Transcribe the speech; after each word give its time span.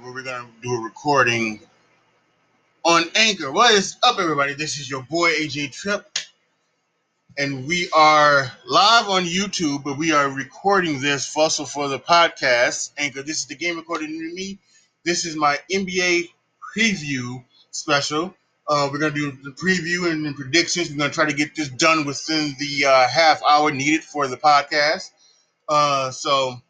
where 0.00 0.12
we're 0.12 0.24
gonna 0.24 0.48
do 0.60 0.74
a 0.74 0.80
recording 0.80 1.60
on 2.84 3.04
Anchor. 3.14 3.52
What 3.52 3.72
is 3.74 3.96
up, 4.02 4.18
everybody? 4.18 4.54
This 4.54 4.80
is 4.80 4.90
your 4.90 5.04
boy 5.04 5.30
AJ 5.30 5.70
Trip, 5.70 6.18
and 7.38 7.64
we 7.64 7.88
are 7.94 8.50
live 8.66 9.08
on 9.08 9.22
YouTube, 9.22 9.84
but 9.84 9.96
we 9.96 10.10
are 10.10 10.36
according 10.40 11.00
this 11.00 11.32
also 11.36 11.64
for 11.64 11.86
the 11.86 12.00
podcast. 12.00 12.90
Anchor. 12.98 13.22
This 13.22 13.38
is 13.38 13.46
the 13.46 13.54
game 13.54 13.76
recording 13.76 14.08
to 14.08 14.34
me. 14.34 14.58
This 15.04 15.24
is 15.24 15.36
my 15.36 15.60
NBA 15.70 16.28
preview 16.76 17.44
special. 17.70 18.34
Uh, 18.66 18.88
we're 18.90 18.98
gonna 18.98 19.14
do 19.14 19.30
the 19.44 19.52
preview 19.52 20.10
and 20.10 20.26
the 20.26 20.32
predictions. 20.32 20.90
We're 20.90 20.98
gonna 20.98 21.12
try 21.12 21.26
to 21.26 21.36
get 21.36 21.54
this 21.54 21.68
done 21.68 22.04
within 22.04 22.56
the 22.58 22.84
uh, 22.84 23.06
half 23.06 23.40
hour 23.48 23.70
needed 23.70 24.02
for 24.02 24.26
the 24.26 24.36
podcast. 24.36 25.12
Uh, 25.68 26.10
so 26.10 26.60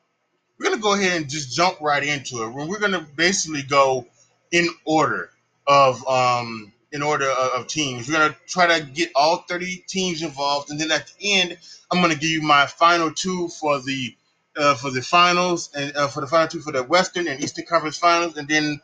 we're 0.58 0.70
gonna 0.70 0.80
go 0.80 0.94
ahead 0.94 1.16
and 1.16 1.28
just 1.28 1.54
jump 1.54 1.80
right 1.80 2.02
into 2.02 2.42
it. 2.44 2.50
We're 2.50 2.78
gonna 2.78 3.06
basically 3.16 3.62
go 3.62 4.06
in 4.52 4.68
order 4.84 5.30
of 5.66 6.06
um 6.06 6.72
in 6.92 7.02
order 7.02 7.28
of, 7.28 7.66
teams. 7.66 8.08
We're 8.08 8.14
gonna 8.14 8.36
try 8.46 8.78
to 8.78 8.86
get 8.86 9.10
all 9.16 9.38
30 9.48 9.84
teams 9.88 10.22
involved, 10.22 10.70
and 10.70 10.80
then 10.80 10.92
at 10.92 11.08
the 11.18 11.40
end, 11.40 11.58
I'm 11.90 12.00
gonna 12.00 12.14
give 12.14 12.30
you 12.30 12.42
my 12.42 12.66
final 12.66 13.10
two 13.12 13.48
for 13.48 13.80
the 13.80 14.16
uh, 14.56 14.74
for 14.76 14.90
the 14.90 15.02
finals 15.02 15.70
and 15.74 15.94
uh, 15.96 16.06
for 16.06 16.20
the 16.20 16.28
final 16.28 16.46
two 16.46 16.60
for 16.60 16.70
the 16.72 16.84
Western 16.84 17.26
and 17.26 17.42
Eastern 17.42 17.66
Conference 17.66 17.98
Finals, 17.98 18.36
and 18.36 18.46
then 18.46 18.80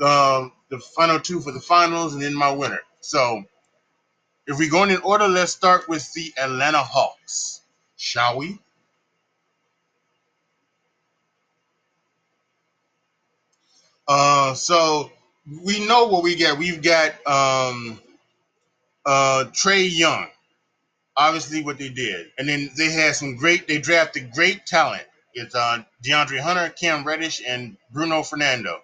um, 0.00 0.52
the 0.68 0.78
final 0.94 1.18
two 1.18 1.40
for 1.40 1.52
the 1.52 1.60
finals, 1.60 2.12
and 2.12 2.22
then 2.22 2.34
my 2.34 2.50
winner. 2.50 2.80
So, 3.00 3.44
if 4.46 4.58
we're 4.58 4.70
going 4.70 4.90
in 4.90 4.98
order, 4.98 5.26
let's 5.26 5.52
start 5.52 5.88
with 5.88 6.12
the 6.12 6.32
Atlanta 6.38 6.78
Hawks, 6.82 7.62
shall 7.96 8.36
we? 8.36 8.58
Uh, 14.06 14.54
so 14.54 15.10
we 15.64 15.86
know 15.86 16.06
what 16.06 16.22
we 16.22 16.34
get. 16.36 16.58
We've 16.58 16.82
got 16.82 17.12
um, 17.26 18.00
uh, 19.04 19.44
Trae 19.52 19.88
Young, 19.90 20.28
obviously 21.16 21.62
what 21.62 21.78
they 21.78 21.88
did, 21.88 22.28
and 22.38 22.48
then 22.48 22.70
they 22.76 22.90
had 22.90 23.14
some 23.16 23.36
great. 23.36 23.66
They 23.68 23.78
drafted 23.78 24.32
great 24.32 24.66
talent. 24.66 25.04
It's 25.34 25.54
uh, 25.54 25.82
DeAndre 26.04 26.40
Hunter, 26.40 26.70
Cam 26.70 27.04
Reddish, 27.04 27.42
and 27.46 27.76
Bruno 27.92 28.22
Fernando. 28.22 28.80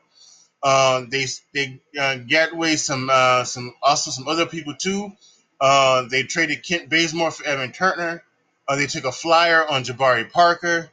Uh, 0.63 1.05
they 1.11 1.27
they 1.55 1.81
uh, 1.99 2.17
got 2.17 2.53
away 2.53 2.77
some 2.77 3.09
uh, 3.11 3.45
some 3.45 3.75
also 3.83 4.11
some 4.11 4.29
other 4.29 4.47
people 4.47 4.75
too. 4.75 5.13
Uh, 5.61 6.03
they 6.11 6.23
traded 6.23 6.65
Kent 6.65 6.89
Bazemore 6.89 7.31
for 7.31 7.45
Evan 7.45 7.73
Turner. 7.73 8.23
Uh, 8.67 8.77
they 8.77 8.87
took 8.87 9.05
a 9.05 9.13
flyer 9.13 9.67
on 9.69 9.85
Jabari 9.85 10.31
Parker. 10.31 10.91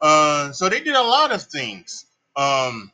Uh, 0.00 0.52
so 0.52 0.68
they 0.68 0.80
did 0.80 0.94
a 0.94 1.02
lot 1.02 1.32
of 1.32 1.42
things. 1.42 2.06
Um, 2.36 2.92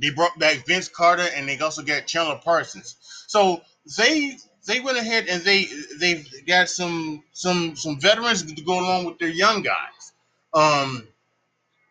they 0.00 0.10
brought 0.10 0.38
back 0.38 0.66
Vince 0.66 0.88
Carter 0.88 1.28
and 1.36 1.48
they 1.48 1.58
also 1.58 1.82
got 1.82 2.06
Chandler 2.06 2.40
Parsons. 2.44 2.96
So 3.28 3.62
they 3.98 4.36
they 4.66 4.80
went 4.80 4.98
ahead 4.98 5.28
and 5.28 5.42
they 5.42 5.66
they 6.00 6.24
got 6.46 6.68
some 6.70 7.24
some 7.32 7.76
some 7.76 8.00
veterans 8.00 8.42
to 8.44 8.62
go 8.62 8.80
along 8.80 9.06
with 9.06 9.18
their 9.18 9.28
young 9.30 9.62
guys. 9.62 10.12
Um, 10.54 11.08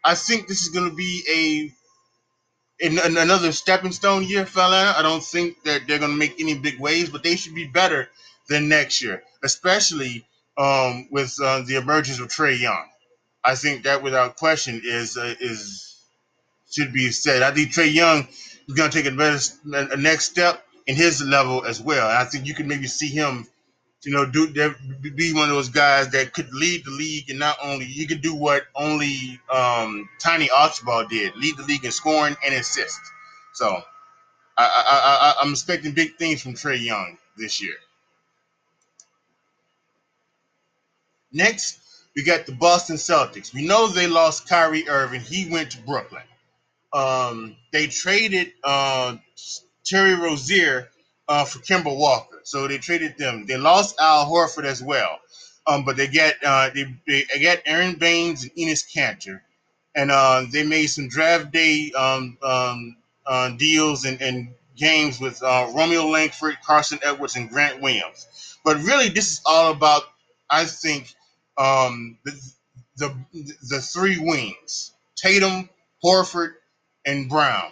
I 0.05 0.15
think 0.15 0.47
this 0.47 0.63
is 0.63 0.69
going 0.69 0.89
to 0.89 0.95
be 0.95 1.23
a 1.31 2.85
in, 2.85 2.99
in 2.99 3.17
another 3.17 3.51
stepping 3.53 3.93
stone 3.93 4.23
year 4.23 4.45
for 4.45 4.61
Atlanta. 4.61 4.97
I 4.97 5.03
don't 5.03 5.23
think 5.23 5.63
that 5.65 5.87
they're 5.87 5.99
going 5.99 6.11
to 6.11 6.17
make 6.17 6.39
any 6.39 6.55
big 6.55 6.79
waves, 6.79 7.09
but 7.09 7.23
they 7.23 7.35
should 7.37 7.55
be 7.55 7.67
better 7.67 8.09
than 8.49 8.69
next 8.69 9.01
year, 9.01 9.23
especially 9.43 10.25
um, 10.57 11.07
with 11.11 11.35
uh, 11.43 11.63
the 11.67 11.77
emergence 11.77 12.19
of 12.19 12.29
Trae 12.29 12.59
Young. 12.59 12.85
I 13.45 13.55
think 13.55 13.83
that, 13.83 14.03
without 14.03 14.37
question, 14.37 14.81
is 14.85 15.17
uh, 15.17 15.35
is 15.39 15.88
should 16.69 16.93
be 16.93 17.11
said. 17.11 17.41
I 17.41 17.51
think 17.51 17.71
Trae 17.71 17.91
Young 17.91 18.27
is 18.67 18.73
going 18.75 18.89
to 18.89 19.01
take 19.01 19.11
a, 19.11 19.15
better, 19.15 19.39
a 19.93 19.97
next 19.97 20.25
step 20.25 20.65
in 20.87 20.95
his 20.95 21.21
level 21.21 21.65
as 21.65 21.81
well. 21.81 22.07
I 22.07 22.25
think 22.25 22.45
you 22.45 22.53
can 22.53 22.67
maybe 22.67 22.87
see 22.87 23.09
him, 23.09 23.47
you 24.03 24.11
know, 24.11 24.25
do 24.25 24.47
be 25.15 25.33
one 25.33 25.49
of 25.49 25.55
those 25.55 25.69
guys 25.69 26.09
that 26.09 26.33
could 26.33 26.53
lead 26.53 26.85
the 26.85 26.91
league 26.91 27.29
and 27.29 27.39
not 27.39 27.57
only 27.61 27.85
he 27.85 28.05
could 28.05 28.21
do 28.21 28.33
what 28.35 28.63
only 28.75 29.39
um, 29.53 30.07
Tiny 30.19 30.49
Archibald 30.49 31.09
did, 31.09 31.35
lead 31.35 31.57
the 31.57 31.63
league 31.63 31.83
in 31.83 31.91
scoring 31.91 32.35
and 32.45 32.53
assists. 32.55 33.11
So 33.53 33.67
I, 34.57 34.63
I, 34.63 34.63
I, 34.63 35.35
I'm 35.41 35.51
expecting 35.51 35.91
big 35.93 36.15
things 36.15 36.41
from 36.41 36.53
Trae 36.53 36.83
Young 36.83 37.17
this 37.37 37.61
year. 37.61 37.75
Next, 41.31 41.79
we 42.15 42.23
got 42.23 42.45
the 42.45 42.53
Boston 42.53 42.95
Celtics. 42.95 43.53
We 43.53 43.65
know 43.65 43.87
they 43.87 44.07
lost 44.07 44.49
Kyrie 44.49 44.89
Irving. 44.89 45.21
He 45.21 45.49
went 45.51 45.71
to 45.71 45.81
Brooklyn 45.81 46.23
um, 46.93 47.55
they 47.73 47.87
traded 47.87 48.53
uh, 48.63 49.17
Terry 49.85 50.15
Rozier 50.15 50.89
uh, 51.27 51.45
for 51.45 51.59
Kemba 51.59 51.95
Walker. 51.97 52.41
So 52.43 52.67
they 52.67 52.77
traded 52.79 53.17
them. 53.17 53.45
They 53.47 53.57
lost 53.57 53.97
Al 53.99 54.27
Horford 54.27 54.65
as 54.65 54.83
well. 54.83 55.19
Um, 55.67 55.85
but 55.85 55.97
they 55.97 56.07
get 56.07 56.37
uh, 56.45 56.71
they, 56.73 56.85
they 57.07 57.39
get 57.39 57.61
Aron 57.65 57.95
Baynes 57.95 58.43
and 58.43 58.51
Enes 58.53 58.83
Kanter, 58.95 59.41
and 59.95 60.11
uh, 60.11 60.45
they 60.51 60.65
made 60.65 60.87
some 60.87 61.09
draft 61.09 61.51
day 61.51 61.91
um, 61.97 62.37
um, 62.43 62.97
uh, 63.27 63.51
deals 63.51 64.05
and, 64.05 64.21
and 64.21 64.49
games 64.77 65.19
with 65.21 65.43
uh, 65.43 65.71
Romeo 65.75 66.07
Langford, 66.07 66.57
Carsen 66.65 66.99
Edwards, 67.03 67.35
and 67.35 67.49
Grant 67.49 67.81
Williams. 67.81 68.57
But 68.65 68.77
really, 68.77 69.09
this 69.09 69.33
is 69.33 69.41
all 69.45 69.71
about 69.71 70.03
I 70.49 70.65
think 70.65 71.13
um, 71.57 72.17
the, 72.25 72.31
the 72.97 73.15
the 73.69 73.81
three 73.81 74.17
wings: 74.19 74.93
Tatum, 75.17 75.69
Horford, 76.03 76.53
and 77.09 77.29
Brown. 77.29 77.71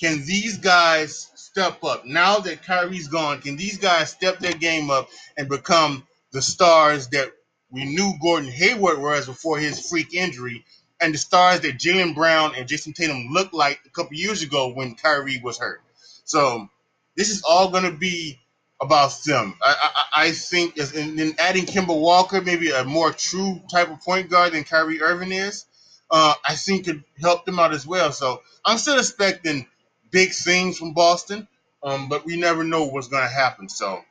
Can 0.00 0.24
these 0.24 0.58
guys 0.58 1.30
step 1.34 1.82
up 1.84 2.04
now 2.06 2.38
that 2.38 2.62
Kyrie's 2.64 3.08
gone? 3.08 3.40
Can 3.40 3.56
these 3.56 3.78
guys 3.78 4.10
step 4.10 4.38
their 4.38 4.52
game 4.52 4.90
up 4.90 5.08
and 5.36 5.48
become 5.48 6.06
the 6.32 6.40
stars 6.40 7.08
that 7.08 7.32
we 7.70 7.84
knew 7.84 8.12
Gordon 8.22 8.50
Hayward 8.50 8.98
was 8.98 9.26
before 9.26 9.58
his 9.58 9.88
freak 9.88 10.14
injury, 10.14 10.64
and 11.00 11.12
the 11.12 11.18
stars 11.18 11.60
that 11.60 11.78
Jaylen 11.78 12.14
Brown 12.14 12.54
and 12.56 12.68
Jayson 12.68 12.94
Tatum 12.94 13.28
looked 13.30 13.52
like 13.52 13.80
a 13.86 13.90
couple 13.90 14.14
years 14.14 14.42
ago 14.42 14.72
when 14.72 14.94
Kyrie 14.94 15.40
was 15.42 15.58
hurt? 15.58 15.82
So 16.24 16.68
this 17.16 17.28
is 17.28 17.42
all 17.48 17.70
going 17.70 17.84
to 17.84 17.92
be 17.92 18.38
about 18.80 19.12
them. 19.26 19.54
I, 19.62 19.90
I, 20.14 20.26
I 20.26 20.30
think, 20.32 20.78
and 20.78 21.18
then 21.18 21.34
adding 21.38 21.66
Kemba 21.66 21.98
Walker, 21.98 22.40
maybe 22.40 22.70
a 22.70 22.84
more 22.84 23.12
true 23.12 23.60
type 23.70 23.90
of 23.90 24.00
point 24.00 24.30
guard 24.30 24.52
than 24.52 24.64
Kyrie 24.64 25.02
Irving 25.02 25.32
is 25.32 25.66
uh, 26.10 26.34
I 26.46 26.54
think 26.54 26.86
could 26.86 27.04
help 27.20 27.44
them 27.44 27.58
out 27.58 27.72
as 27.74 27.86
well. 27.86 28.12
So 28.12 28.42
I'm 28.64 28.78
still 28.78 28.98
expecting 28.98 29.66
big 30.10 30.32
things 30.32 30.78
from 30.78 30.94
Boston, 30.94 31.48
um, 31.82 32.08
but 32.08 32.24
we 32.24 32.38
never 32.38 32.64
know 32.64 32.84
what's 32.84 33.08
going 33.08 33.24
to 33.24 33.32
happen. 33.34 33.68
So, 33.68 34.02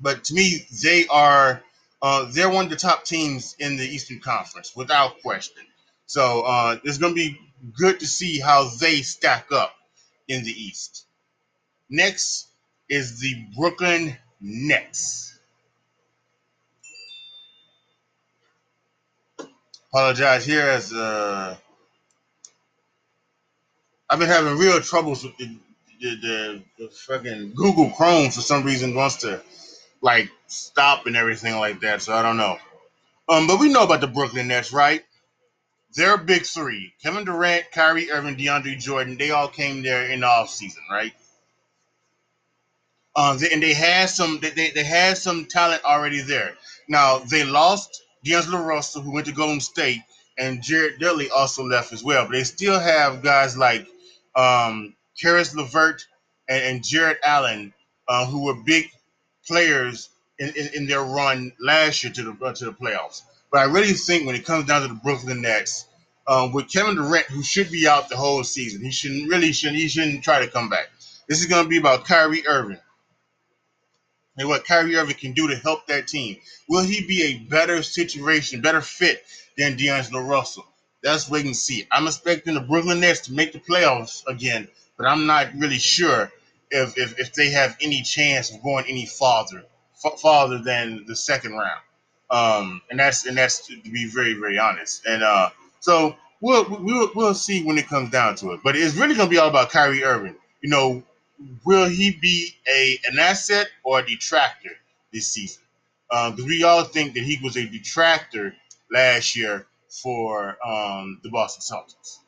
but 0.00 0.24
to 0.24 0.34
me, 0.34 0.66
they 0.82 1.06
are 1.08 1.62
uh, 2.02 2.26
they're 2.30 2.50
one 2.50 2.66
of 2.66 2.70
the 2.70 2.76
top 2.76 3.04
teams 3.04 3.56
in 3.58 3.76
the 3.76 3.84
Eastern 3.84 4.20
Conference 4.20 4.74
without 4.76 5.20
question. 5.22 5.64
So 6.06 6.42
uh, 6.42 6.78
it's 6.84 6.98
going 6.98 7.14
to 7.14 7.16
be 7.16 7.38
good 7.76 8.00
to 8.00 8.06
see 8.06 8.40
how 8.40 8.68
they 8.80 9.02
stack 9.02 9.46
up 9.52 9.74
in 10.28 10.44
the 10.44 10.50
East. 10.50 11.06
Next 11.90 12.48
is 12.88 13.20
the 13.20 13.34
Brooklyn 13.56 14.16
Nets. 14.40 15.33
Apologize 19.94 20.44
here 20.44 20.62
as 20.62 20.92
uh, 20.92 21.54
I've 24.10 24.18
been 24.18 24.26
having 24.26 24.58
real 24.58 24.80
troubles 24.80 25.22
with 25.22 25.36
the 25.36 25.56
the, 26.00 26.16
the 26.16 26.62
the 26.78 26.88
fucking 26.88 27.52
Google 27.54 27.90
Chrome 27.90 28.30
for 28.32 28.40
some 28.40 28.64
reason 28.64 28.96
wants 28.96 29.18
to 29.18 29.40
like 30.00 30.28
stop 30.48 31.06
and 31.06 31.16
everything 31.16 31.54
like 31.60 31.80
that. 31.82 32.02
So 32.02 32.12
I 32.12 32.22
don't 32.22 32.36
know. 32.36 32.58
Um, 33.28 33.46
but 33.46 33.60
we 33.60 33.72
know 33.72 33.84
about 33.84 34.00
the 34.00 34.08
Brooklyn 34.08 34.48
Nets, 34.48 34.72
right? 34.72 35.04
They're 35.94 36.18
big 36.18 36.42
three: 36.42 36.92
Kevin 37.00 37.24
Durant, 37.24 37.70
Kyrie 37.70 38.10
Irving, 38.10 38.34
DeAndre 38.34 38.76
Jordan. 38.80 39.16
They 39.16 39.30
all 39.30 39.46
came 39.46 39.82
there 39.82 40.10
in 40.10 40.20
the 40.20 40.26
off 40.26 40.50
season, 40.50 40.82
right? 40.90 41.12
Um, 43.14 43.38
they, 43.38 43.52
and 43.52 43.62
they 43.62 43.74
had 43.74 44.06
some. 44.06 44.40
They, 44.40 44.70
they 44.70 44.82
had 44.82 45.18
some 45.18 45.44
talent 45.44 45.84
already 45.84 46.20
there. 46.20 46.54
Now 46.88 47.18
they 47.18 47.44
lost 47.44 48.02
D'Angelo 48.24 48.62
Russell, 48.62 49.02
who 49.02 49.12
went 49.12 49.26
to 49.26 49.32
Golden 49.32 49.60
State, 49.60 50.00
and 50.38 50.62
Jared 50.62 50.98
Dudley 50.98 51.30
also 51.30 51.64
left 51.64 51.92
as 51.92 52.02
well. 52.02 52.24
But 52.24 52.32
they 52.32 52.44
still 52.44 52.78
have 52.78 53.22
guys 53.22 53.56
like 53.56 53.86
um, 54.34 54.94
Caris 55.20 55.54
LeVert 55.54 56.06
and, 56.48 56.62
and 56.64 56.84
Jarrett 56.84 57.18
Allen, 57.22 57.72
uh, 58.08 58.26
who 58.26 58.44
were 58.44 58.54
big 58.54 58.90
players 59.46 60.10
in, 60.38 60.48
in, 60.56 60.68
in, 60.74 60.86
their 60.86 61.02
run 61.02 61.52
last 61.60 62.02
year 62.02 62.12
to 62.12 62.22
the 62.22 62.44
uh, 62.44 62.52
to 62.54 62.64
the 62.64 62.72
playoffs. 62.72 63.22
But 63.52 63.60
I 63.60 63.64
really 63.64 63.92
think 63.92 64.26
when 64.26 64.34
it 64.34 64.44
comes 64.44 64.66
down 64.66 64.82
to 64.82 64.88
the 64.88 64.94
Brooklyn 64.94 65.42
Nets, 65.42 65.86
um, 66.26 66.52
with 66.52 66.72
Kevin 66.72 66.96
Durant, 66.96 67.26
who 67.26 67.42
should 67.42 67.70
be 67.70 67.86
out 67.86 68.08
the 68.08 68.16
whole 68.16 68.42
season, 68.42 68.82
he 68.82 68.90
shouldn't 68.90 69.28
really 69.28 69.52
shouldn't 69.52 69.78
he 69.78 69.88
shouldn't 69.88 70.24
try 70.24 70.40
to 70.40 70.50
come 70.50 70.68
back. 70.68 70.90
This 71.28 71.40
is 71.40 71.46
going 71.46 71.64
to 71.64 71.68
be 71.68 71.78
about 71.78 72.04
Kyrie 72.04 72.46
Irving 72.46 72.80
and 74.36 74.48
what 74.48 74.64
Kyrie 74.64 74.96
Irving 74.96 75.16
can 75.16 75.32
do 75.32 75.48
to 75.48 75.56
help 75.56 75.86
that 75.86 76.08
team. 76.08 76.38
Will 76.68 76.82
he 76.82 77.06
be 77.06 77.22
a 77.24 77.38
better 77.48 77.82
situation, 77.82 78.60
better 78.60 78.80
fit 78.80 79.24
than 79.56 79.76
D'Angelo 79.76 80.20
Russell? 80.20 80.66
Let's 81.02 81.28
wait 81.28 81.44
and 81.44 81.56
see. 81.56 81.86
I'm 81.92 82.06
expecting 82.06 82.54
the 82.54 82.60
Brooklyn 82.60 83.00
Nets 83.00 83.20
to 83.22 83.32
make 83.32 83.52
the 83.52 83.60
playoffs 83.60 84.26
again, 84.26 84.68
but 84.96 85.06
I'm 85.06 85.26
not 85.26 85.48
really 85.56 85.78
sure 85.78 86.32
if 86.70 86.96
if, 86.96 87.18
if 87.18 87.34
they 87.34 87.50
have 87.50 87.76
any 87.80 88.02
chance 88.02 88.50
of 88.52 88.62
going 88.62 88.86
any 88.88 89.06
farther 89.06 89.64
f- 90.04 90.18
farther 90.20 90.58
than 90.58 91.04
the 91.06 91.16
second 91.16 91.52
round. 91.52 91.80
Um, 92.30 92.82
and 92.90 92.98
that's 92.98 93.26
and 93.26 93.36
that's 93.36 93.66
to 93.68 93.76
be 93.82 94.06
very 94.06 94.34
very 94.34 94.58
honest. 94.58 95.04
And 95.06 95.22
uh, 95.22 95.50
so 95.80 96.16
we'll 96.40 96.64
we'll 96.80 97.10
we'll 97.14 97.34
see 97.34 97.62
when 97.64 97.78
it 97.78 97.86
comes 97.86 98.10
down 98.10 98.36
to 98.36 98.52
it. 98.52 98.60
But 98.64 98.76
it's 98.76 98.96
really 98.96 99.14
gonna 99.14 99.30
be 99.30 99.38
all 99.38 99.48
about 99.48 99.70
Kyrie 99.70 100.04
Irving. 100.04 100.36
You 100.62 100.70
know, 100.70 101.02
will 101.64 101.88
he 101.88 102.12
be 102.12 102.50
a 102.68 102.98
an 103.10 103.18
asset 103.18 103.68
or 103.82 104.00
a 104.00 104.06
detractor 104.06 104.70
this 105.12 105.28
season? 105.28 105.62
Because 106.08 106.40
um, 106.40 106.46
we 106.46 106.62
all 106.62 106.84
think 106.84 107.14
that 107.14 107.22
he 107.22 107.38
was 107.42 107.56
a 107.56 107.66
detractor 107.66 108.54
last 108.92 109.36
year 109.36 109.66
for 109.88 110.56
um, 110.64 111.20
the 111.22 111.30
Boston 111.30 111.62
Celtics. 111.62 112.18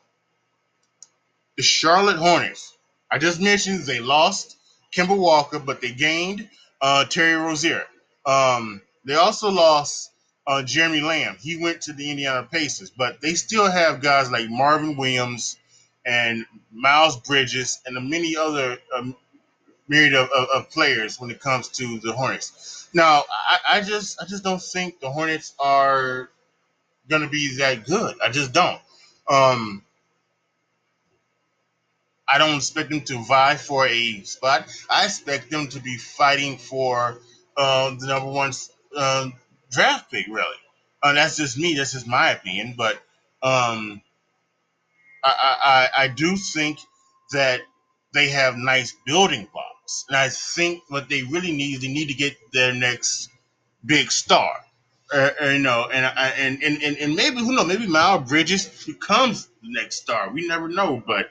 The 1.56 1.62
Charlotte 1.62 2.16
Hornets. 2.16 2.76
I 3.10 3.18
just 3.18 3.40
mentioned 3.40 3.84
they 3.84 4.00
lost 4.00 4.56
Kemba 4.94 5.16
Walker, 5.16 5.58
but 5.58 5.80
they 5.80 5.92
gained 5.92 6.48
uh, 6.80 7.04
Terry 7.04 7.36
Rozier. 7.36 7.84
Um, 8.24 8.82
they 9.04 9.14
also 9.14 9.50
lost 9.50 10.10
uh, 10.46 10.62
Jeremy 10.62 11.00
Lamb. 11.00 11.36
He 11.40 11.56
went 11.56 11.82
to 11.82 11.92
the 11.92 12.10
Indiana 12.10 12.46
Pacers, 12.50 12.90
but 12.90 13.20
they 13.20 13.34
still 13.34 13.70
have 13.70 14.00
guys 14.00 14.30
like 14.30 14.48
Marvin 14.48 14.96
Williams 14.96 15.56
and 16.06 16.46
Miles 16.72 17.16
Bridges 17.18 17.80
and 17.84 17.96
a 17.98 18.00
many 18.00 18.36
other 18.36 18.78
um, 18.96 19.16
myriad 19.88 20.14
of, 20.14 20.30
of, 20.30 20.48
of, 20.54 20.70
players 20.70 21.20
when 21.20 21.30
it 21.30 21.40
comes 21.40 21.68
to 21.68 21.98
the 21.98 22.12
Hornets. 22.12 22.88
Now, 22.94 23.24
I, 23.28 23.78
I 23.78 23.80
just 23.80 24.22
I 24.22 24.24
just 24.24 24.44
don't 24.44 24.62
think 24.62 25.00
the 25.00 25.10
Hornets 25.10 25.54
are 25.58 26.30
going 27.08 27.22
to 27.22 27.28
be 27.28 27.56
that 27.58 27.84
good. 27.84 28.16
I 28.22 28.30
just 28.30 28.52
don't. 28.52 28.80
Um, 29.28 29.82
I 32.28 32.38
don't 32.38 32.56
expect 32.56 32.90
them 32.90 33.02
to 33.02 33.24
vie 33.24 33.56
for 33.56 33.86
a 33.86 34.22
spot. 34.22 34.68
I 34.90 35.04
expect 35.04 35.50
them 35.50 35.68
to 35.68 35.80
be 35.80 35.96
fighting 35.96 36.58
for 36.58 37.18
uh, 37.56 37.94
the 37.98 38.06
number 38.06 38.30
one 38.30 38.52
uh, 38.96 39.30
draft 39.70 40.10
pick, 40.10 40.26
really. 40.28 40.46
Uh, 41.02 41.12
that's 41.12 41.36
just 41.36 41.58
me. 41.58 41.74
That's 41.74 41.92
just 41.92 42.06
my 42.06 42.30
opinion. 42.30 42.74
But 42.76 43.00
um, 43.42 44.02
I, 45.26 45.88
I, 45.96 46.04
I 46.04 46.08
do 46.08 46.36
think 46.36 46.78
that 47.32 47.60
they 48.14 48.28
have 48.30 48.56
nice 48.56 48.94
building 49.06 49.48
blocks. 49.52 50.04
And 50.08 50.16
I 50.16 50.28
think 50.28 50.82
what 50.88 51.08
they 51.08 51.22
really 51.22 51.52
need 51.52 51.80
they 51.80 51.88
need 51.88 52.08
to 52.08 52.14
get 52.14 52.36
their 52.52 52.72
next 52.72 53.28
big 53.84 54.10
star. 54.10 54.60
Uh, 55.12 55.30
uh, 55.40 55.46
you 55.50 55.60
know, 55.60 55.88
and, 55.92 56.04
and 56.16 56.62
and 56.64 56.82
and 56.82 56.96
and 56.96 57.14
maybe 57.14 57.38
who 57.38 57.54
knows? 57.54 57.66
Maybe 57.66 57.86
Miles 57.86 58.28
Bridges 58.28 58.84
becomes 58.86 59.46
the 59.62 59.68
next 59.70 59.96
star. 60.02 60.30
We 60.30 60.48
never 60.48 60.68
know, 60.68 61.00
but 61.06 61.30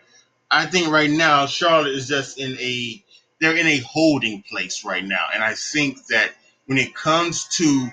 I 0.50 0.66
think 0.66 0.88
right 0.90 1.10
now 1.10 1.46
Charlotte 1.46 1.92
is 1.92 2.08
just 2.08 2.40
in 2.40 2.58
a 2.58 3.04
they're 3.42 3.58
in 3.58 3.68
a 3.68 3.80
holding 3.80 4.44
place 4.44 4.86
right 4.86 5.04
now, 5.04 5.26
and 5.34 5.44
I 5.44 5.56
think 5.56 6.06
that 6.08 6.32
when 6.68 6.78
it 6.78 6.96
comes 6.96 7.50
to 7.58 7.90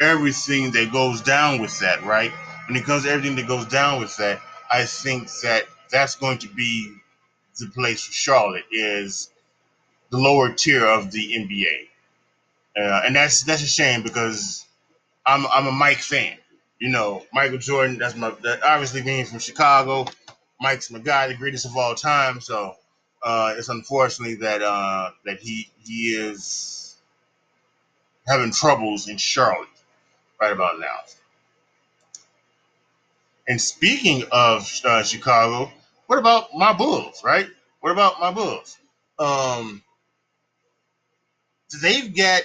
everything 0.00 0.70
that 0.70 0.90
goes 0.90 1.20
down 1.20 1.60
with 1.60 1.78
that, 1.80 2.02
right? 2.04 2.30
When 2.68 2.76
it 2.76 2.84
comes 2.84 3.04
to 3.04 3.10
everything 3.10 3.36
that 3.36 3.46
goes 3.46 3.66
down 3.66 4.00
with 4.00 4.16
that, 4.16 4.40
I 4.70 4.84
think 4.84 5.30
that 5.42 5.64
that's 5.90 6.14
going 6.16 6.38
to 6.38 6.48
be 6.48 6.94
the 7.58 7.68
place 7.68 8.04
for 8.04 8.12
Charlotte 8.12 8.64
is 8.70 9.30
the 10.10 10.18
lower 10.18 10.52
tier 10.52 10.84
of 10.86 11.10
the 11.10 11.32
NBA, 11.34 11.88
uh, 12.80 13.02
and 13.04 13.16
that's 13.16 13.42
that's 13.42 13.62
a 13.62 13.66
shame 13.66 14.02
because 14.02 14.66
I'm 15.26 15.46
I'm 15.48 15.66
a 15.66 15.72
Mike 15.72 15.98
fan. 15.98 16.36
You 16.78 16.90
know, 16.90 17.24
Michael 17.32 17.58
Jordan. 17.58 17.98
That's 17.98 18.14
my 18.14 18.30
that 18.42 18.62
obviously 18.62 19.02
being 19.02 19.24
from 19.24 19.38
Chicago. 19.38 20.06
Mike's 20.60 20.90
my 20.90 20.98
guy, 20.98 21.28
the 21.28 21.34
greatest 21.34 21.66
of 21.66 21.76
all 21.76 21.94
time. 21.94 22.40
So 22.40 22.76
uh, 23.22 23.54
it's 23.56 23.68
unfortunately 23.68 24.36
that 24.36 24.62
uh, 24.62 25.10
that 25.24 25.40
he 25.40 25.70
he 25.84 26.10
is 26.10 26.96
having 28.26 28.52
troubles 28.52 29.08
in 29.08 29.16
Charlotte 29.16 29.68
right 30.40 30.52
about 30.52 30.78
now. 30.78 30.96
And 33.48 33.60
speaking 33.60 34.24
of 34.32 34.70
uh, 34.84 35.02
Chicago, 35.04 35.70
what 36.08 36.18
about 36.18 36.48
my 36.54 36.72
Bulls? 36.72 37.22
Right? 37.24 37.48
What 37.80 37.92
about 37.92 38.20
my 38.20 38.32
Bulls? 38.32 38.78
Um, 39.18 39.82
they've 41.82 42.14
got 42.16 42.42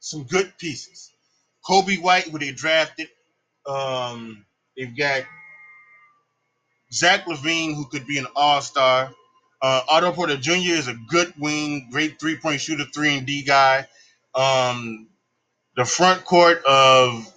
some 0.00 0.24
good 0.24 0.52
pieces. 0.58 1.12
Coby 1.68 2.00
White, 2.02 2.24
who 2.24 2.38
they 2.38 2.52
drafted. 2.52 3.08
Um, 3.66 4.44
they've 4.76 4.96
got 4.96 5.24
Zach 6.92 7.26
LaVine, 7.26 7.74
who 7.74 7.86
could 7.86 8.06
be 8.06 8.18
an 8.18 8.26
all 8.36 8.62
star. 8.62 9.12
Uh, 9.62 9.82
Otto 9.88 10.12
Porter 10.12 10.36
Jr. 10.36 10.52
is 10.74 10.88
a 10.88 10.94
good 11.08 11.34
wing, 11.38 11.88
great 11.90 12.20
three 12.20 12.36
point 12.36 12.60
shooter, 12.60 12.84
three 12.94 13.16
and 13.16 13.26
D 13.26 13.42
guy. 13.44 13.86
Um, 14.34 15.08
the 15.76 15.86
front 15.86 16.24
court 16.24 16.64
of 16.66 17.33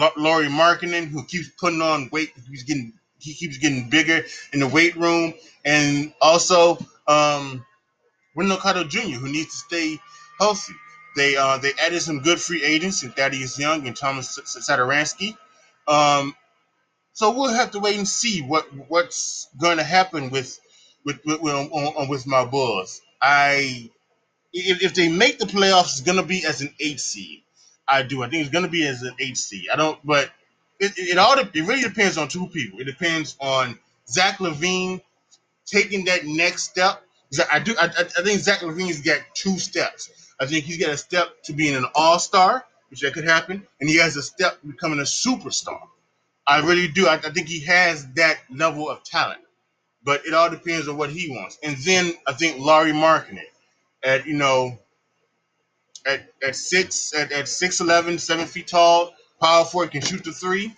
L- 0.00 0.12
Lauri 0.16 0.48
Markkanen, 0.48 1.08
who 1.08 1.24
keeps 1.26 1.48
putting 1.60 1.82
on 1.82 2.08
weight, 2.12 2.32
he's 2.50 2.64
getting 2.64 2.94
he 3.18 3.34
keeps 3.34 3.58
getting 3.58 3.90
bigger 3.90 4.24
in 4.52 4.60
the 4.60 4.68
weight 4.68 4.96
room, 4.96 5.34
and 5.64 6.12
also 6.20 6.78
um, 7.08 7.64
Wendell 8.36 8.58
Jr., 8.84 9.00
who 9.18 9.28
needs 9.30 9.50
to 9.50 9.58
stay 9.58 9.98
healthy. 10.40 10.74
They 11.16 11.36
uh, 11.36 11.58
they 11.58 11.72
added 11.84 12.02
some 12.02 12.20
good 12.20 12.40
free 12.40 12.64
agents 12.64 13.02
in 13.04 13.12
Thaddeus 13.12 13.58
Young 13.58 13.86
and 13.86 13.96
Tomas 13.96 14.38
Satoransky. 14.46 15.36
Um, 15.88 16.34
so 17.14 17.32
we'll 17.32 17.54
have 17.54 17.72
to 17.72 17.80
wait 17.80 17.98
and 17.98 18.08
see 18.08 18.42
what 18.42 18.66
what's 18.88 19.48
going 19.60 19.78
to 19.78 19.84
happen 19.84 20.30
with 20.30 20.60
with 21.04 21.20
with, 21.24 21.42
with, 21.42 21.70
with 22.10 22.26
my 22.26 22.44
Bulls. 22.46 23.02
I 23.22 23.90
if, 24.54 24.82
if 24.82 24.94
they 24.94 25.08
make 25.10 25.38
the 25.40 25.46
playoffs, 25.46 25.92
it's 25.92 26.02
going 26.02 26.18
to 26.18 26.24
be 26.24 26.46
as 26.46 26.62
an 26.62 26.74
eight 26.80 27.00
seed. 27.00 27.42
I 27.92 28.02
do. 28.02 28.22
I 28.22 28.28
think 28.28 28.40
it's 28.40 28.50
going 28.50 28.64
to 28.64 28.70
be 28.70 28.86
as 28.86 29.02
an 29.02 29.14
HC. 29.20 29.68
I 29.72 29.76
don't, 29.76 29.98
but 30.04 30.30
it, 30.80 30.92
it, 30.96 31.18
all 31.18 31.38
it 31.38 31.54
really 31.54 31.82
depends 31.82 32.16
on 32.16 32.26
two 32.28 32.46
people. 32.48 32.80
It 32.80 32.84
depends 32.84 33.36
on 33.38 33.78
Zach 34.08 34.38
LaVine 34.38 35.00
taking 35.66 36.06
that 36.06 36.24
next 36.24 36.64
step. 36.64 37.02
I 37.50 37.58
do. 37.58 37.74
I, 37.80 37.84
I 37.86 38.22
think 38.22 38.40
Zach 38.40 38.60
LaVine's 38.60 39.02
got 39.02 39.20
two 39.34 39.58
steps. 39.58 40.10
I 40.40 40.46
think 40.46 40.64
he's 40.64 40.78
got 40.78 40.90
a 40.90 40.96
step 40.96 41.42
to 41.44 41.52
being 41.52 41.76
an 41.76 41.84
all 41.94 42.18
star, 42.18 42.64
which 42.90 43.00
that 43.02 43.12
could 43.12 43.24
happen, 43.24 43.66
and 43.80 43.88
he 43.88 43.98
has 43.98 44.16
a 44.16 44.22
step 44.22 44.60
to 44.60 44.66
becoming 44.66 44.98
a 44.98 45.02
superstar. 45.02 45.80
I 46.46 46.60
really 46.60 46.88
do. 46.88 47.06
I, 47.06 47.14
I 47.14 47.30
think 47.30 47.46
he 47.46 47.60
has 47.60 48.06
that 48.14 48.38
level 48.50 48.88
of 48.88 49.04
talent, 49.04 49.40
but 50.02 50.26
it 50.26 50.34
all 50.34 50.50
depends 50.50 50.88
on 50.88 50.96
what 50.96 51.10
he 51.10 51.30
wants. 51.30 51.58
And 51.62 51.76
then 51.78 52.14
I 52.26 52.32
think 52.32 52.58
Lauri 52.58 52.92
Markkanen 52.92 53.44
at 54.02 54.26
you 54.26 54.34
know 54.34 54.78
at 56.06 56.32
at 56.46 56.56
six 56.56 57.14
at, 57.14 57.32
at 57.32 57.48
six 57.48 57.80
eleven, 57.80 58.18
seven 58.18 58.46
feet 58.46 58.68
tall, 58.68 59.12
power 59.40 59.64
forward 59.64 59.92
can 59.92 60.02
shoot 60.02 60.24
the 60.24 60.32
three. 60.32 60.74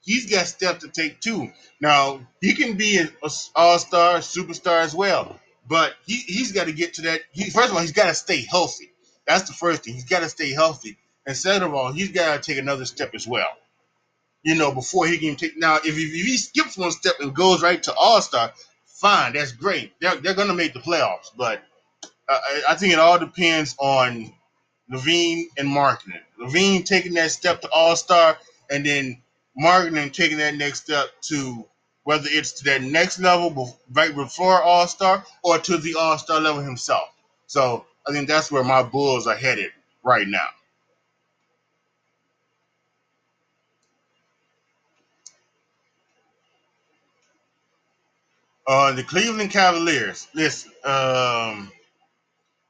He's 0.00 0.30
got 0.30 0.46
steps 0.46 0.84
to 0.84 0.90
take 0.90 1.20
too. 1.20 1.50
Now 1.80 2.26
he 2.40 2.54
can 2.54 2.76
be 2.76 2.98
an 2.98 3.10
all 3.56 3.78
star, 3.78 4.18
superstar 4.18 4.82
as 4.82 4.94
well, 4.94 5.40
but 5.68 5.94
he 6.06 6.16
he's 6.16 6.52
got 6.52 6.66
to 6.66 6.72
get 6.72 6.94
to 6.94 7.02
that. 7.02 7.22
He 7.32 7.50
first 7.50 7.70
of 7.70 7.76
all 7.76 7.82
he's 7.82 7.92
got 7.92 8.08
to 8.08 8.14
stay 8.14 8.42
healthy. 8.42 8.92
That's 9.26 9.48
the 9.48 9.54
first 9.54 9.84
thing. 9.84 9.94
He's 9.94 10.08
got 10.08 10.20
to 10.20 10.28
stay 10.28 10.52
healthy, 10.52 10.98
and 11.26 11.36
second 11.36 11.64
of 11.64 11.74
all 11.74 11.92
he's 11.92 12.12
got 12.12 12.42
to 12.42 12.52
take 12.52 12.60
another 12.60 12.86
step 12.86 13.14
as 13.14 13.26
well 13.26 13.48
you 14.44 14.56
know, 14.56 14.72
before 14.74 15.06
he 15.06 15.18
can 15.18 15.36
take. 15.36 15.58
Now, 15.58 15.76
if 15.76 15.96
he, 15.96 16.04
if 16.04 16.26
he 16.26 16.38
skips 16.38 16.78
one 16.78 16.92
step 16.92 17.16
and 17.20 17.34
goes 17.34 17.62
right 17.62 17.82
to 17.84 17.94
All 17.94 18.22
Star, 18.22 18.52
fine, 18.86 19.34
that's 19.34 19.52
great. 19.52 19.92
They're, 20.00 20.16
they're 20.16 20.34
going 20.34 20.48
to 20.48 20.54
make 20.54 20.74
the 20.74 20.80
playoffs, 20.80 21.30
but 21.36 21.62
uh, 22.30 22.40
I 22.70 22.76
think 22.76 22.94
it 22.94 23.00
all 23.00 23.18
depends 23.18 23.76
on 23.78 24.32
LaVine 24.92 25.44
and 25.58 25.68
Markkanen. 25.68 26.22
LaVine 26.40 26.84
taking 26.84 27.14
that 27.14 27.32
step 27.32 27.62
to 27.62 27.70
All 27.70 27.96
Star, 27.96 28.38
and 28.70 28.86
then 28.86 29.22
Markkanen 29.60 30.12
taking 30.12 30.38
that 30.38 30.56
next 30.56 30.84
step 30.84 31.08
to 31.24 31.66
whether 32.04 32.28
it's 32.30 32.52
to 32.54 32.64
that 32.64 32.82
next 32.82 33.20
level 33.20 33.78
right 33.92 34.14
before 34.14 34.62
All 34.62 34.88
Star 34.88 35.24
or 35.44 35.58
to 35.58 35.78
the 35.78 35.94
All 35.96 36.18
Star 36.18 36.40
level 36.40 36.62
himself. 36.62 37.10
So 37.48 37.86
I 38.08 38.12
think 38.12 38.28
that's 38.28 38.52
where 38.52 38.64
my 38.64 38.82
Bulls 38.82 39.26
are 39.26 39.36
headed 39.36 39.72
right 40.04 40.28
now. 40.28 40.48
Uh, 48.66 48.92
the 48.92 49.04
Cleveland 49.04 49.50
Cavaliers. 49.50 50.28
Listen, 50.34 50.72
um, 50.84 51.72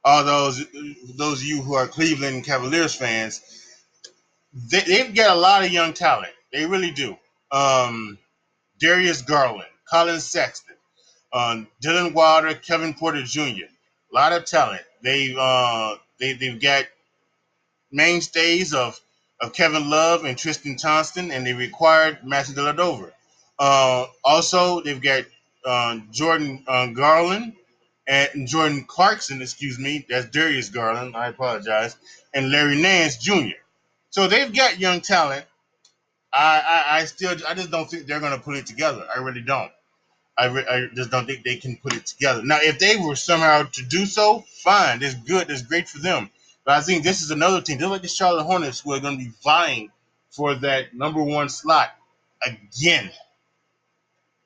all 0.03 0.23
those 0.23 0.65
those 1.15 1.41
of 1.41 1.47
you 1.47 1.61
who 1.61 1.75
are 1.75 1.87
Cleveland 1.87 2.45
Cavaliers 2.45 2.95
fans, 2.95 3.41
they, 4.53 4.81
they've 4.81 5.15
got 5.15 5.35
a 5.35 5.39
lot 5.39 5.63
of 5.63 5.71
young 5.71 5.93
talent. 5.93 6.33
They 6.51 6.65
really 6.65 6.91
do. 6.91 7.17
Um, 7.51 8.17
Darius 8.79 9.21
Garland, 9.21 9.69
Collin 9.87 10.19
Sexton, 10.19 10.75
um, 11.33 11.67
Dylan 11.83 12.13
Windler, 12.13 12.61
Kevin 12.61 12.93
Porter 12.93 13.23
Jr. 13.23 13.65
A 14.11 14.13
lot 14.13 14.33
of 14.33 14.45
talent. 14.45 14.81
They 15.03 15.35
uh, 15.37 15.95
they 16.19 16.33
they've 16.33 16.61
got 16.61 16.85
mainstays 17.91 18.73
of 18.73 18.99
of 19.39 19.53
Kevin 19.53 19.89
Love 19.89 20.25
and 20.25 20.37
Tristan 20.37 20.77
Thompson, 20.77 21.31
and 21.31 21.45
they 21.45 21.53
required 21.53 22.19
Matthew 22.23 22.55
Dellavedova. 22.55 23.11
Uh, 23.59 24.05
also, 24.23 24.81
they've 24.81 25.01
got 25.01 25.25
uh, 25.65 25.99
Jordan 26.11 26.63
uh, 26.67 26.87
Garland 26.87 27.53
and 28.11 28.45
Jordan 28.45 28.83
Clarkson, 28.83 29.41
excuse 29.41 29.79
me, 29.79 30.05
that's 30.09 30.25
Darius 30.25 30.69
Garland, 30.69 31.15
I 31.15 31.27
apologize, 31.29 31.95
and 32.33 32.51
Larry 32.51 32.81
Nance 32.81 33.17
Jr. 33.17 33.55
So 34.09 34.27
they've 34.27 34.53
got 34.53 34.79
young 34.79 34.99
talent. 34.99 35.45
I, 36.33 36.61
I, 36.89 36.97
I 36.99 37.05
still, 37.05 37.35
I 37.47 37.53
just 37.53 37.71
don't 37.71 37.89
think 37.89 38.07
they're 38.07 38.19
going 38.19 38.37
to 38.37 38.43
put 38.43 38.57
it 38.57 38.65
together. 38.65 39.07
I 39.15 39.19
really 39.19 39.41
don't. 39.41 39.71
I, 40.37 40.47
re- 40.47 40.67
I 40.69 40.87
just 40.95 41.11
don't 41.11 41.25
think 41.25 41.43
they 41.45 41.55
can 41.57 41.77
put 41.77 41.95
it 41.95 42.05
together. 42.05 42.43
Now, 42.43 42.59
if 42.61 42.79
they 42.79 42.97
were 42.97 43.15
somehow 43.15 43.63
to 43.63 43.83
do 43.83 44.05
so, 44.05 44.43
fine. 44.63 44.99
That's 44.99 45.15
good. 45.15 45.47
That's 45.47 45.61
great 45.61 45.87
for 45.87 45.99
them. 45.99 46.29
But 46.65 46.77
I 46.77 46.81
think 46.81 47.03
this 47.03 47.21
is 47.21 47.31
another 47.31 47.61
team. 47.61 47.77
They're 47.79 47.89
like 47.89 48.01
the 48.01 48.09
Charlotte 48.09 48.43
Hornets 48.43 48.81
who 48.81 48.93
are 48.93 48.99
going 48.99 49.19
to 49.19 49.25
be 49.25 49.31
vying 49.43 49.91
for 50.31 50.55
that 50.55 50.93
number 50.93 51.23
one 51.23 51.49
slot 51.49 51.89
again. 52.45 53.09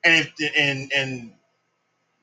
And 0.04 0.28
if 0.28 0.56
and 0.58 0.92
and 0.96 1.32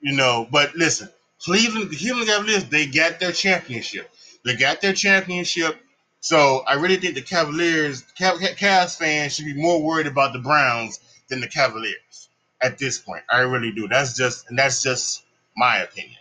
you 0.01 0.17
know, 0.17 0.47
but 0.51 0.75
listen, 0.77 1.09
Cleveland, 1.45 1.91
the 1.91 1.97
Cleveland 1.97 2.29
Cavaliers, 2.29 2.65
they 2.65 2.87
got 2.87 3.19
their 3.19 3.33
championship. 3.33 4.11
They 4.45 4.57
got 4.57 4.81
their 4.81 4.93
championship. 4.93 5.77
So 6.21 6.63
I 6.67 6.75
really 6.75 6.97
think 6.97 7.15
the 7.15 7.23
Cavaliers, 7.23 8.05
Cavs 8.19 8.97
fans 8.97 9.35
should 9.35 9.47
be 9.47 9.55
more 9.55 9.83
worried 9.83 10.07
about 10.07 10.33
the 10.33 10.39
Browns 10.39 11.01
than 11.29 11.41
the 11.41 11.49
Cavaliers 11.49 12.29
at 12.63 12.79
this 12.79 12.99
point. 12.99 13.25
I 13.31 13.41
really 13.41 13.73
do. 13.73 13.89
That's 13.89 14.17
just 14.17 14.49
and 14.49 14.59
that's 14.59 14.83
just 14.83 15.25
my 15.57 15.79
opinion. 15.79 16.21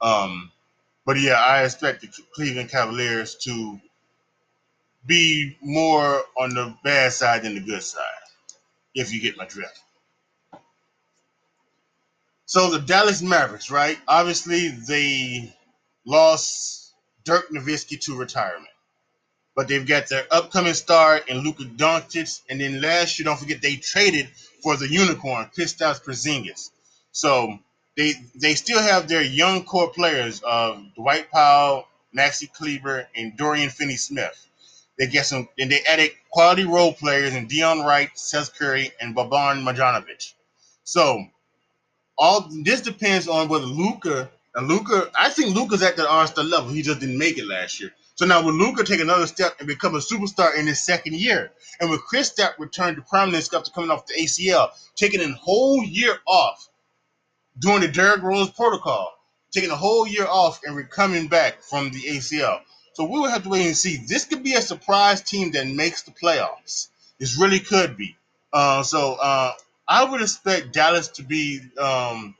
Um, 0.00 0.52
but 1.04 1.18
yeah, 1.18 1.34
I 1.34 1.64
expect 1.64 2.02
the 2.02 2.08
Cleveland 2.32 2.70
Cavaliers 2.70 3.34
to 3.42 3.80
be 5.06 5.56
more 5.60 6.22
on 6.38 6.50
the 6.50 6.76
bad 6.84 7.12
side 7.12 7.42
than 7.42 7.54
the 7.54 7.60
good 7.60 7.82
side, 7.82 8.04
if 8.94 9.12
you 9.12 9.20
get 9.20 9.36
my 9.36 9.46
drift. 9.46 9.80
So 12.50 12.70
the 12.70 12.80
Dallas 12.80 13.22
Mavericks, 13.22 13.70
right? 13.70 13.96
Obviously, 14.08 14.70
they 14.70 15.54
lost 16.04 16.92
Dirk 17.24 17.48
Nowitzki 17.50 18.00
to 18.00 18.16
retirement 18.16 18.66
but 19.56 19.68
they've 19.68 19.86
got 19.86 20.08
their 20.08 20.26
upcoming 20.30 20.74
star 20.74 21.18
in 21.28 21.38
Luka 21.38 21.64
Doncic, 21.64 22.40
and 22.48 22.60
then 22.60 22.80
last 22.80 23.18
year, 23.18 23.24
don't 23.24 23.38
forget 23.38 23.60
they 23.60 23.76
traded 23.76 24.28
for 24.62 24.76
the 24.76 24.88
unicorn, 24.88 25.50
Kristaps 25.54 26.02
Porzingis. 26.02 26.70
So 27.12 27.58
they 27.96 28.14
they 28.34 28.54
still 28.54 28.80
have 28.80 29.08
their 29.08 29.22
young 29.22 29.64
core 29.64 29.90
players 29.90 30.40
of 30.42 30.82
Dwight 30.94 31.30
Powell, 31.30 31.86
Maxi 32.16 32.50
Kleber, 32.50 33.06
and 33.14 33.36
Dorian 33.36 33.70
Finney-Smith. 33.70 34.48
They 34.98 35.08
get 35.08 35.26
some, 35.26 35.48
and 35.58 35.70
they 35.70 35.82
added 35.82 36.12
quality 36.30 36.64
role 36.64 36.94
players 36.94 37.34
in 37.34 37.48
Delon 37.48 37.84
Wright, 37.84 38.10
Seth 38.14 38.58
Curry, 38.58 38.92
and 39.00 39.14
Boban 39.16 39.62
Marjanovic. 39.62 40.32
So 40.84 41.26
all 42.20 42.46
this 42.62 42.82
depends 42.82 43.26
on 43.26 43.48
whether 43.48 43.64
Luka 43.64 44.30
and 44.54 44.68
Luka. 44.68 45.10
I 45.18 45.30
think 45.30 45.56
Luka's 45.56 45.82
at 45.82 45.96
the 45.96 46.06
All-Star 46.06 46.44
level. 46.44 46.70
He 46.70 46.82
just 46.82 47.00
didn't 47.00 47.18
make 47.18 47.38
it 47.38 47.46
last 47.46 47.80
year. 47.80 47.92
So 48.14 48.26
now 48.26 48.44
will 48.44 48.52
Luka 48.52 48.84
take 48.84 49.00
another 49.00 49.26
step 49.26 49.56
and 49.58 49.66
become 49.66 49.94
a 49.94 49.98
superstar 49.98 50.54
in 50.54 50.66
his 50.66 50.84
second 50.84 51.14
year? 51.14 51.50
And 51.80 51.88
with 51.88 52.02
Kristaps 52.02 52.58
return 52.58 52.94
to 52.96 53.02
prominence 53.02 53.52
after 53.54 53.70
coming 53.70 53.90
off 53.90 54.06
the 54.06 54.14
ACL, 54.22 54.68
taking 54.94 55.22
a 55.22 55.32
whole 55.32 55.82
year 55.82 56.18
off 56.26 56.68
doing 57.58 57.80
the 57.80 57.88
Derrick 57.88 58.22
Rose 58.22 58.50
protocol, 58.50 59.14
taking 59.50 59.70
a 59.70 59.76
whole 59.76 60.06
year 60.06 60.26
off 60.26 60.60
and 60.64 60.90
coming 60.90 61.28
back 61.28 61.62
from 61.62 61.90
the 61.90 62.00
ACL. 62.00 62.60
So 62.92 63.04
we 63.04 63.18
will 63.18 63.30
have 63.30 63.44
to 63.44 63.48
wait 63.48 63.66
and 63.66 63.76
see. 63.76 64.04
This 64.06 64.26
could 64.26 64.42
be 64.42 64.52
a 64.52 64.60
surprise 64.60 65.22
team 65.22 65.52
that 65.52 65.66
makes 65.66 66.02
the 66.02 66.10
playoffs. 66.10 66.88
This 67.18 67.38
really 67.38 67.60
could 67.60 67.96
be. 67.96 68.16
Uh, 68.52 68.82
so 68.82 69.14
uh, 69.14 69.52
I 69.90 70.04
would 70.04 70.22
expect 70.22 70.72
Dallas 70.72 71.08
to 71.10 71.24
be 71.24 71.60
um, 71.78 72.36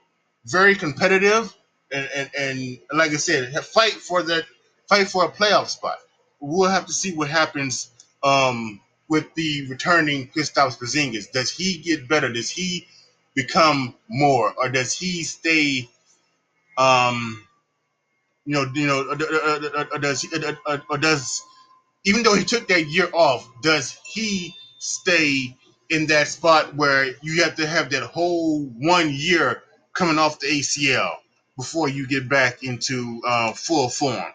very 0.46 0.76
competitive 0.76 1.54
and, 1.92 2.08
and, 2.16 2.30
and 2.38 2.78
like 2.94 3.12
I 3.12 3.16
said, 3.16 3.54
fight 3.66 3.94
for 3.94 4.22
that 4.24 4.44
fight 4.88 5.08
for 5.08 5.26
a 5.26 5.30
playoff 5.30 5.68
spot. 5.68 5.98
We'll 6.40 6.70
have 6.70 6.86
to 6.86 6.94
see 6.94 7.14
what 7.14 7.28
happens 7.28 7.90
um, 8.22 8.80
with 9.08 9.34
the 9.34 9.68
returning 9.68 10.28
Kristaps 10.28 10.78
Porzingis. 10.78 11.32
Does 11.32 11.50
he 11.50 11.78
get 11.78 12.08
better? 12.08 12.32
Does 12.32 12.50
he 12.50 12.86
become 13.34 13.96
more, 14.08 14.54
or 14.58 14.70
does 14.70 14.94
he 14.96 15.24
stay? 15.24 15.90
Um, 16.78 17.44
you 18.46 18.54
know, 18.54 18.66
you 18.74 18.86
know, 18.88 19.10
or, 19.10 19.16
does 19.98 20.26
or, 20.66 20.82
or 20.90 20.98
does 20.98 21.42
even 22.04 22.22
though 22.22 22.34
he 22.34 22.44
took 22.44 22.68
that 22.68 22.86
year 22.88 23.08
off, 23.12 23.48
does 23.62 23.98
he 24.06 24.54
stay 24.78 25.56
in 25.90 26.06
that 26.06 26.28
spot 26.28 26.74
where 26.74 27.10
you 27.22 27.42
have 27.42 27.56
to 27.56 27.66
have 27.66 27.90
that 27.90 28.02
whole 28.04 28.64
one 28.78 29.10
year 29.12 29.62
coming 29.92 30.18
off 30.18 30.38
the 30.40 30.46
ACL 30.46 31.16
before 31.56 31.88
you 31.88 32.06
get 32.06 32.28
back 32.28 32.62
into 32.62 33.20
uh, 33.26 33.52
full 33.52 33.88
form? 33.88 34.32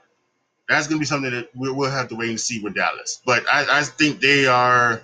that's 0.67 0.87
going 0.87 0.97
to 0.97 0.99
be 0.99 1.05
something 1.05 1.31
that 1.31 1.49
we'll, 1.55 1.89
have 1.89 2.09
to 2.09 2.15
wait 2.15 2.29
and 2.29 2.39
see 2.39 2.59
with 2.59 2.73
Dallas. 2.73 3.21
But 3.25 3.45
I, 3.51 3.79
I 3.79 3.83
think 3.83 4.19
they 4.19 4.47
are 4.47 5.01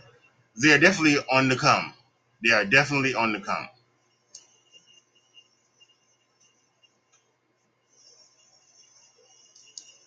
they 0.61 0.73
are 0.73 0.79
definitely 0.79 1.17
on 1.31 1.49
the 1.49 1.55
come. 1.55 1.93
They 2.43 2.51
are 2.51 2.65
definitely 2.65 3.13
on 3.13 3.31
the 3.31 3.39
come. 3.39 3.67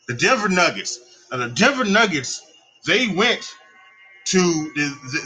The 0.08 0.14
Denver 0.14 0.48
Nuggets. 0.48 0.98
Now 1.30 1.38
the 1.38 1.48
Denver 1.48 1.84
Nuggets, 1.84 2.42
they 2.86 3.08
went 3.08 3.54
to 4.26 4.73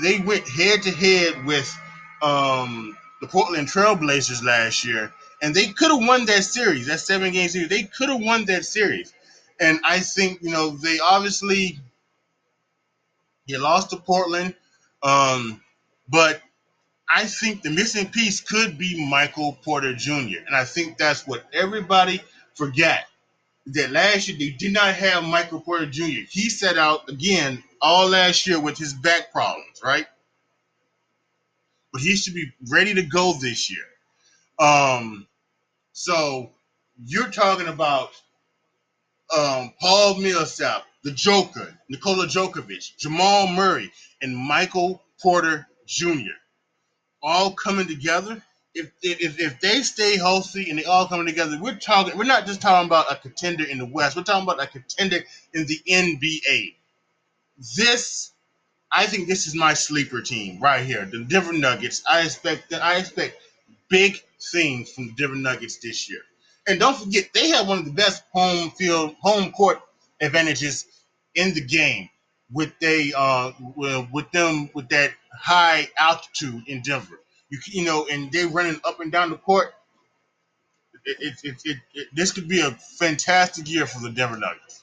they 0.03 0.21
went 0.21 0.49
head 0.49 0.83
to 0.83 0.91
head 0.91 1.45
with 1.45 1.73
um, 2.23 2.97
the 3.21 3.29
Portland 3.29 3.69
Trailblazers 3.69 4.45
last 4.45 4.85
year, 4.85 5.13
and 5.43 5.55
they 5.55 5.69
could 5.69 5.91
have 5.91 6.07
won 6.07 6.25
that 6.27 6.45
series, 6.45 6.87
that 6.87 7.01
seven 7.01 7.33
game 7.33 7.49
series. 7.49 7.69
They 7.69 7.85
could 7.85 8.09
have 8.09 8.21
won 8.21 8.45
that 8.47 8.65
series 8.65 9.13
and 9.61 9.81
I 9.85 10.01
think 10.01 10.41
you 10.43 10.51
know 10.51 10.71
they 10.71 10.99
obviously 11.01 11.81
he 13.47 13.57
lost 13.57 13.91
to 13.91 13.97
Portland, 13.97 14.55
um, 15.03 15.61
but 16.09 16.43
I 17.15 17.25
think 17.25 17.63
the 17.63 17.71
missing 17.71 18.09
piece 18.11 18.41
could 18.41 18.79
be 18.79 19.09
Michael 19.09 19.59
Porter 19.65 19.95
Jr. 19.95 20.39
And 20.47 20.55
I 20.55 20.65
think 20.65 20.99
that's 20.99 21.27
what 21.27 21.45
everybody 21.53 22.23
forgot 22.55 23.01
that 23.75 23.91
last 23.91 24.29
year 24.29 24.39
they 24.39 24.51
did 24.51 24.73
not 24.73 24.95
have 24.95 25.25
Michael 25.25 25.61
Porter 25.61 25.87
Jr. 25.87 26.23
He 26.31 26.51
set 26.51 26.79
out 26.79 27.09
again 27.09 27.63
all 27.81 28.09
last 28.09 28.47
year 28.47 28.61
with 28.61 28.79
his 28.79 28.95
back 28.95 29.33
problems, 29.33 29.81
right? 29.85 30.07
But 31.93 32.03
he 32.03 32.17
should 32.17 32.35
be 32.35 32.53
ready 32.71 32.95
to 32.95 33.03
go 33.03 33.35
this 33.41 33.71
year. 33.71 33.85
Um, 34.59 35.27
so 35.93 36.51
you're 37.05 37.31
talking 37.31 37.69
about 37.69 38.11
um, 39.37 39.73
Paul 39.81 40.17
Millsap, 40.17 40.85
the 41.05 41.13
Joker, 41.13 41.77
Nikola 41.89 42.27
Jokic, 42.27 42.97
Jamal 42.99 43.49
Murray, 43.49 43.93
and 44.23 44.37
Michael 44.37 45.03
Porter 45.21 45.67
Jr. 45.87 46.37
all 47.23 47.53
coming 47.53 47.87
together. 47.89 48.43
If, 48.79 48.93
if, 49.03 49.41
if 49.41 49.61
they 49.61 49.83
stay 49.83 50.17
healthy 50.17 50.71
and 50.71 50.79
they 50.79 50.85
all 50.85 51.07
coming 51.09 51.27
together, 51.27 51.59
we're 51.61 51.77
talking. 51.77 52.17
We're 52.19 52.25
not 52.25 52.47
just 52.47 52.63
talking 52.63 52.87
about 52.87 53.13
a 53.13 53.17
contender 53.17 53.65
in 53.65 53.79
the 53.79 53.87
West. 53.87 54.17
We're 54.17 54.23
talking 54.25 54.45
about 54.45 54.63
a 54.63 54.67
contender 54.67 55.19
in 55.55 55.67
the 55.67 55.81
NBA. 55.91 56.75
This, 57.77 58.33
I 58.93 59.07
think, 59.07 59.29
this 59.29 59.47
is 59.47 59.55
my 59.55 59.75
sleeper 59.75 60.23
team 60.23 60.61
right 60.61 60.85
here, 60.85 61.05
the 61.07 61.25
Denver 61.25 61.53
Nuggets. 61.53 62.03
I 62.11 62.23
expect 62.23 62.71
that. 62.71 62.83
I 62.83 62.99
expect 62.99 63.37
big 63.91 64.17
things 64.53 64.93
from 64.93 65.09
the 65.09 65.15
Denver 65.15 65.37
Nuggets 65.37 65.79
this 65.79 66.11
year. 66.11 66.21
And 66.69 66.81
don't 66.81 66.97
forget, 66.97 67.31
they 67.35 67.49
have 67.51 67.69
one 67.69 67.79
of 67.79 67.85
the 67.87 67.93
best 67.93 68.25
home 68.33 68.71
field, 68.73 69.17
home 69.21 69.53
court 69.53 69.81
advantages 70.21 70.87
in 71.35 71.55
the 71.55 71.63
game 71.63 72.09
with 72.53 72.73
they 72.81 73.13
uh 73.17 73.53
with 73.77 74.31
them 74.33 74.71
with 74.75 74.89
that 74.91 75.13
high 75.33 75.89
altitude 75.99 76.63
in 76.67 76.83
Denver. 76.83 77.21
You 77.51 77.59
you 77.67 77.85
know, 77.85 78.07
and 78.11 78.31
they 78.33 78.47
running 78.47 78.81
up 78.85 79.01
and 79.01 79.11
down 79.13 79.31
the 79.31 79.37
court. 79.37 79.75
It, 81.05 81.39
it, 81.43 81.57
it, 81.65 81.77
it, 81.95 82.09
this 82.15 82.33
could 82.33 82.49
be 82.49 82.61
a 82.61 82.71
fantastic 82.73 83.71
year 83.71 83.87
for 83.87 84.01
the 84.01 84.11
Denver 84.11 84.37
Nuggets. 84.37 84.83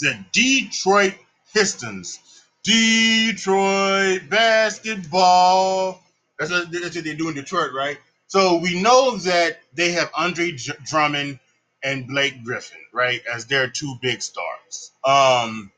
The 0.00 0.18
Detroit 0.32 1.14
Pistons. 1.52 2.20
Detroit 2.62 4.22
basketball 4.30 6.02
that's 6.38 6.50
what, 6.50 6.70
that's 6.72 6.96
what 6.96 7.04
they 7.04 7.14
do 7.14 7.28
in 7.28 7.34
Detroit, 7.34 7.72
right? 7.72 7.98
So 8.26 8.58
we 8.58 8.80
know 8.80 9.16
that 9.18 9.58
they 9.74 9.92
have 9.92 10.10
Andre 10.16 10.56
Drummond 10.84 11.38
and 11.82 12.06
Blake 12.08 12.42
Griffin, 12.44 12.80
right, 12.92 13.22
as 13.32 13.46
their 13.46 13.68
two 13.68 13.94
big 14.02 14.22
stars. 14.22 14.90
Um, 15.04 15.70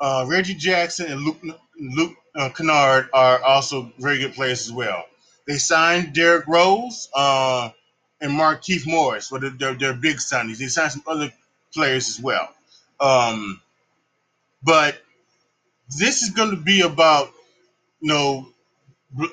uh, 0.00 0.24
Reggie 0.28 0.54
Jackson 0.54 1.10
and 1.12 1.20
Luke 1.22 1.38
Luke 1.78 2.16
uh, 2.34 2.48
Kennard 2.50 3.08
are 3.12 3.42
also 3.42 3.92
very 3.98 4.18
good 4.18 4.34
players 4.34 4.66
as 4.66 4.72
well. 4.72 5.04
They 5.46 5.56
signed 5.56 6.14
Derrick 6.14 6.46
Rose 6.46 7.08
uh, 7.14 7.70
and 8.20 8.32
Markieff 8.32 8.86
Morris, 8.86 9.32
what 9.32 9.42
well, 9.42 9.52
they're, 9.58 9.74
they're 9.74 9.94
big 9.94 10.16
signings. 10.16 10.58
They 10.58 10.66
signed 10.66 10.92
some 10.92 11.02
other 11.06 11.32
players 11.74 12.08
as 12.08 12.20
well. 12.20 12.48
Um, 13.00 13.60
but 14.62 15.00
this 15.98 16.22
is 16.22 16.30
going 16.30 16.50
to 16.50 16.56
be 16.56 16.82
about 16.82 17.30
you 18.00 18.08
know 18.08 18.48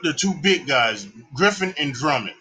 the 0.03 0.13
two 0.13 0.33
big 0.41 0.67
guys, 0.67 1.07
Griffin 1.33 1.73
and 1.77 1.93
Drummond. 1.93 2.35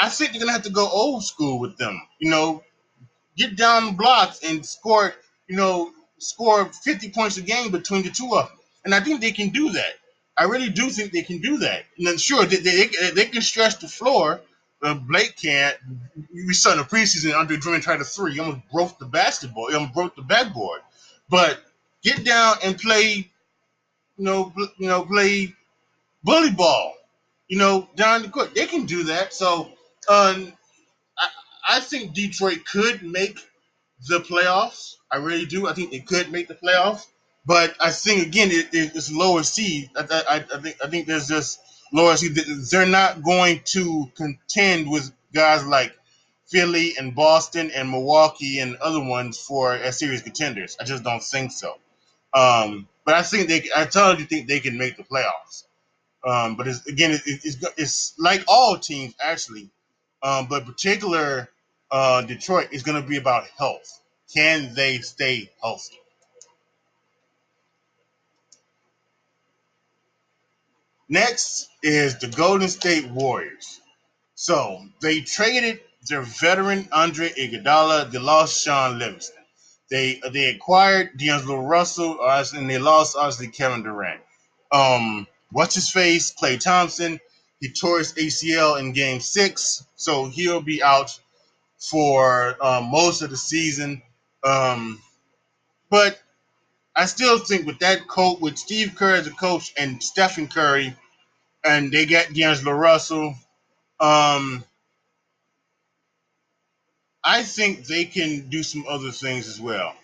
I 0.00 0.08
think 0.08 0.32
they're 0.32 0.40
gonna 0.40 0.52
have 0.52 0.62
to 0.62 0.70
go 0.70 0.88
old 0.88 1.24
school 1.24 1.58
with 1.58 1.76
them. 1.76 2.00
You 2.18 2.30
know, 2.30 2.62
get 3.36 3.56
down 3.56 3.96
blocks 3.96 4.40
and 4.44 4.64
score. 4.64 5.14
You 5.48 5.56
know, 5.56 5.92
score 6.18 6.64
50 6.66 7.10
points 7.10 7.36
a 7.36 7.42
game 7.42 7.70
between 7.70 8.02
the 8.02 8.10
two 8.10 8.34
of 8.34 8.48
them, 8.48 8.58
and 8.84 8.94
I 8.94 9.00
think 9.00 9.20
they 9.20 9.32
can 9.32 9.50
do 9.50 9.72
that. 9.72 9.94
I 10.38 10.44
really 10.44 10.68
do 10.68 10.90
think 10.90 11.12
they 11.12 11.22
can 11.22 11.38
do 11.38 11.58
that. 11.58 11.84
And 11.96 12.06
then 12.06 12.18
sure, 12.18 12.44
they, 12.44 12.56
they, 12.56 13.10
they 13.14 13.24
can 13.26 13.40
stretch 13.40 13.78
the 13.78 13.88
floor. 13.88 14.40
But 14.80 15.06
Blake 15.06 15.36
can't. 15.36 15.76
We 16.32 16.52
saw 16.52 16.72
in 16.72 16.78
the 16.78 16.84
preseason 16.84 17.34
Andre 17.34 17.56
Drummond 17.56 17.82
tried 17.82 18.00
a 18.00 18.04
three. 18.04 18.34
He 18.34 18.40
almost 18.40 18.60
broke 18.70 18.98
the 18.98 19.06
basketball. 19.06 19.68
He 19.68 19.74
almost 19.74 19.94
broke 19.94 20.14
the 20.14 20.22
backboard. 20.22 20.82
But 21.30 21.60
get 22.02 22.24
down 22.24 22.56
and 22.62 22.78
play. 22.78 23.30
You 24.18 24.24
know, 24.24 24.52
you 24.78 24.88
know, 24.88 25.04
play 25.04 25.54
bully 26.22 26.50
ball. 26.50 26.94
You 27.48 27.58
know, 27.58 27.88
down 27.96 28.22
the 28.22 28.28
court. 28.28 28.54
They 28.54 28.66
can 28.66 28.84
do 28.84 29.04
that. 29.04 29.32
So, 29.32 29.70
um, 30.08 30.52
I, 31.18 31.28
I 31.70 31.80
think 31.80 32.12
Detroit 32.12 32.64
could 32.66 33.02
make 33.02 33.40
the 34.08 34.20
playoffs. 34.20 34.94
I 35.10 35.16
really 35.16 35.46
do. 35.46 35.68
I 35.68 35.72
think 35.72 35.90
they 35.90 36.00
could 36.00 36.32
make 36.32 36.48
the 36.48 36.54
playoffs. 36.54 37.06
But 37.46 37.74
I 37.80 37.90
think 37.90 38.26
again, 38.26 38.48
it, 38.50 38.68
it's 38.72 39.12
lower 39.12 39.42
seed. 39.42 39.90
I, 39.96 40.24
I, 40.28 40.36
I, 40.36 40.60
think 40.60 40.76
I 40.82 40.88
think 40.88 41.06
there's 41.06 41.28
just 41.28 41.60
lower 41.92 42.16
seed. 42.16 42.34
They're 42.70 42.86
not 42.86 43.22
going 43.22 43.60
to 43.66 44.10
contend 44.16 44.90
with 44.90 45.12
guys 45.32 45.64
like 45.64 45.96
Philly 46.48 46.94
and 46.98 47.14
Boston 47.14 47.70
and 47.74 47.90
Milwaukee 47.90 48.58
and 48.58 48.76
other 48.76 49.02
ones 49.02 49.38
for 49.38 49.74
as 49.74 49.98
serious 49.98 50.22
contenders. 50.22 50.76
I 50.80 50.84
just 50.84 51.04
don't 51.04 51.22
think 51.22 51.52
so. 51.52 51.78
Um, 52.34 52.88
but 53.04 53.14
I 53.14 53.22
think 53.22 53.48
they. 53.48 53.68
I 53.76 53.84
totally 53.84 54.24
think 54.24 54.48
they 54.48 54.60
can 54.60 54.76
make 54.76 54.96
the 54.96 55.04
playoffs. 55.04 55.64
Um, 56.26 56.56
but 56.56 56.66
it's, 56.66 56.84
again, 56.86 57.12
it, 57.12 57.22
it's, 57.24 57.64
it's 57.76 58.14
like 58.18 58.44
all 58.48 58.76
teams 58.76 59.14
actually, 59.22 59.70
um, 60.24 60.46
but 60.48 60.66
particular 60.66 61.48
uh, 61.90 62.22
Detroit 62.22 62.68
is 62.72 62.82
going 62.82 63.00
to 63.00 63.08
be 63.08 63.16
about 63.16 63.44
health. 63.58 64.00
Can 64.34 64.74
they 64.74 64.98
stay 64.98 65.50
healthy? 65.62 65.98
Next 71.08 71.68
is 71.82 72.18
the 72.18 72.26
Golden 72.26 72.68
State 72.68 73.08
Warriors. 73.10 73.80
So 74.34 74.84
they 75.00 75.20
traded 75.20 75.80
their 76.08 76.22
veteran 76.22 76.88
Andre 76.92 77.28
Iguodala. 77.30 78.10
They 78.10 78.18
lost 78.18 78.62
Shaun 78.62 78.98
Livingston. 78.98 79.42
They 79.88 80.20
they 80.32 80.50
acquired 80.50 81.16
D'Angelo 81.16 81.60
Russell, 81.64 82.18
and 82.20 82.68
they 82.68 82.78
lost 82.78 83.16
obviously 83.16 83.48
Kevin 83.48 83.84
Durant. 83.84 84.20
Um, 84.72 85.28
what's 85.52 85.76
his 85.76 85.90
face? 85.90 86.34
Klay 86.34 86.58
Thompson. 86.58 87.20
He 87.60 87.70
tore 87.70 87.98
his 87.98 88.12
ACL 88.14 88.78
in 88.78 88.92
Game 88.92 89.20
Six, 89.20 89.86
so 89.94 90.26
he'll 90.26 90.60
be 90.60 90.82
out 90.82 91.18
for 91.90 92.56
uh, 92.60 92.80
most 92.80 93.22
of 93.22 93.30
the 93.30 93.36
season. 93.36 94.02
Um, 94.44 95.00
but 95.90 96.20
I 96.96 97.06
still 97.06 97.38
think 97.38 97.66
with 97.66 97.78
that 97.80 98.08
coach, 98.08 98.40
with 98.40 98.58
Steve 98.58 98.94
Kerr 98.96 99.16
as 99.16 99.26
a 99.26 99.32
coach 99.32 99.72
and 99.78 100.02
Stephen 100.02 100.48
Curry, 100.48 100.94
and 101.64 101.92
they 101.92 102.06
got 102.06 102.32
D'Angelo 102.32 102.72
Russell, 102.72 103.34
um, 104.00 104.64
I 107.24 107.42
think 107.42 107.86
they 107.86 108.04
can 108.04 108.48
do 108.48 108.62
some 108.62 108.84
other 108.88 109.10
things 109.10 109.48
as 109.48 109.60
well. 109.60 109.94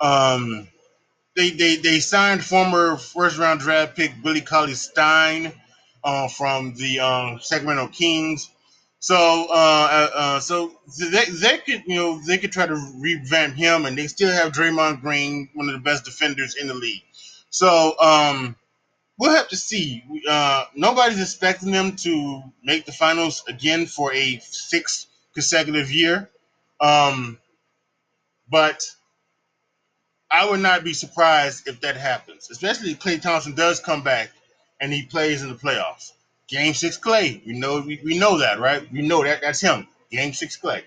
Um, 0.00 0.68
they, 1.36 1.50
they 1.50 1.76
they 1.76 2.00
signed 2.00 2.44
former 2.44 2.96
first 2.96 3.38
round 3.38 3.60
draft 3.60 3.96
pick 3.96 4.12
Willie 4.24 4.40
Cauley 4.40 4.74
Stein 4.74 5.52
uh, 6.04 6.28
from 6.28 6.74
the 6.74 7.00
um, 7.00 7.40
Sacramento 7.40 7.88
Kings. 7.88 8.50
So 9.00 9.46
uh, 9.50 9.52
uh, 9.52 10.10
uh, 10.14 10.40
so 10.40 10.72
they, 10.98 11.26
they 11.26 11.58
could 11.58 11.84
you 11.86 11.96
know 11.96 12.20
they 12.26 12.38
could 12.38 12.52
try 12.52 12.66
to 12.66 12.92
revamp 12.98 13.54
him, 13.54 13.86
and 13.86 13.96
they 13.96 14.06
still 14.08 14.32
have 14.32 14.52
Draymond 14.52 15.00
Green, 15.02 15.48
one 15.54 15.68
of 15.68 15.74
the 15.74 15.80
best 15.80 16.04
defenders 16.04 16.56
in 16.56 16.66
the 16.68 16.74
league. 16.74 17.02
So 17.50 17.94
um, 18.00 18.56
we'll 19.18 19.34
have 19.36 19.48
to 19.48 19.56
see. 19.56 20.04
Uh, 20.28 20.66
nobody's 20.76 21.20
expecting 21.20 21.72
them 21.72 21.96
to 21.96 22.42
make 22.64 22.86
the 22.86 22.92
finals 22.92 23.44
again 23.48 23.86
for 23.86 24.12
a 24.14 24.38
sixth 24.42 25.06
consecutive 25.34 25.90
year, 25.92 26.30
um, 26.80 27.38
but 28.50 28.84
I 30.30 30.50
would 30.50 30.60
not 30.60 30.84
be 30.84 30.94
surprised 30.94 31.68
if 31.68 31.80
that 31.82 31.96
happens, 31.96 32.50
especially 32.50 32.92
if 32.92 33.00
Klay 33.00 33.22
Thompson 33.22 33.54
does 33.54 33.80
come 33.80 34.02
back 34.02 34.30
and 34.80 34.92
he 34.92 35.04
plays 35.06 35.42
in 35.42 35.50
the 35.50 35.56
playoffs. 35.56 36.12
Game 36.48 36.74
six 36.74 36.98
Klay. 36.98 37.44
We 37.46 37.58
know 37.58 37.80
we, 37.80 38.00
we 38.04 38.18
know 38.18 38.38
that, 38.38 38.58
right? 38.58 38.90
We 38.92 39.06
know 39.06 39.22
that 39.24 39.40
that's 39.42 39.60
him. 39.60 39.86
Game 40.10 40.32
six 40.32 40.58
Klay. 40.58 40.82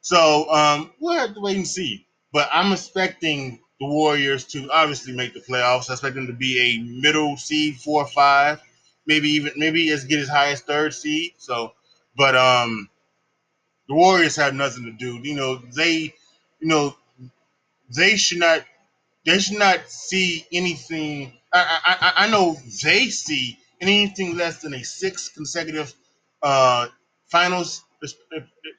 So 0.00 0.50
um, 0.50 0.92
we'll 1.00 1.14
have 1.18 1.34
to 1.34 1.40
wait 1.40 1.56
and 1.56 1.66
see. 1.66 2.06
But 2.32 2.48
I'm 2.52 2.72
expecting 2.72 3.60
the 3.80 3.86
Warriors 3.86 4.44
to 4.46 4.70
obviously 4.70 5.14
make 5.14 5.34
the 5.34 5.40
playoffs. 5.40 5.88
I 5.88 5.94
expect 5.94 6.16
them 6.16 6.26
to 6.26 6.32
be 6.32 6.58
a 6.60 7.00
middle 7.00 7.36
seed, 7.36 7.76
four 7.76 8.02
or 8.02 8.08
five, 8.08 8.60
maybe 9.06 9.28
even 9.30 9.52
maybe 9.56 9.90
as 9.90 10.04
get 10.04 10.18
as 10.18 10.28
high 10.28 10.50
as 10.50 10.60
third 10.60 10.92
seed. 10.94 11.32
So, 11.38 11.72
but 12.16 12.36
um, 12.36 12.88
the 13.88 13.94
Warriors 13.94 14.36
have 14.36 14.54
nothing 14.54 14.84
to 14.84 14.92
do. 14.92 15.18
You 15.26 15.36
know, 15.36 15.56
they, 15.76 16.14
you 16.60 16.68
know, 16.68 16.96
they 17.96 18.16
should 18.16 18.38
not, 18.38 18.64
they 19.24 19.38
should 19.38 19.58
not 19.58 19.88
see 19.88 20.46
anything. 20.52 21.32
I 21.52 21.78
I, 21.84 22.12
I 22.24 22.30
know 22.30 22.56
they 22.82 23.06
see 23.06 23.58
anything 23.88 24.36
less 24.36 24.62
than 24.62 24.74
a 24.74 24.84
six 24.84 25.28
consecutive 25.30 25.94
uh, 26.42 26.88
finals 27.28 27.84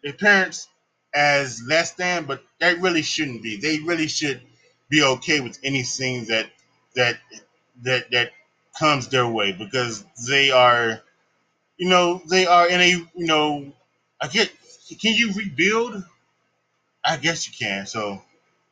appearance 0.06 0.68
as 1.16 1.62
less 1.68 1.94
than, 1.94 2.26
but 2.26 2.44
that 2.60 2.80
really 2.82 3.02
shouldn't 3.02 3.44
be. 3.44 3.58
They 3.58 3.80
really 3.80 4.08
should 4.08 4.42
be 4.90 5.04
okay 5.04 5.40
with 5.42 5.60
anything 5.64 6.26
that 6.26 6.48
that 6.96 7.20
that 7.84 8.12
that 8.12 8.32
comes 8.80 9.08
their 9.10 9.28
way 9.28 9.54
because 9.54 10.06
they 10.28 10.52
are, 10.52 11.02
you 11.78 11.90
know, 11.90 12.22
they 12.30 12.46
are 12.48 12.68
in 12.70 12.82
a, 12.82 12.90
you 12.90 13.08
know, 13.16 13.74
I 14.22 14.28
get. 14.28 14.52
Can 15.02 15.16
you 15.16 15.34
rebuild? 15.34 16.04
I 17.06 17.18
guess 17.18 17.48
you 17.48 17.54
can. 17.58 17.86
So, 17.88 18.22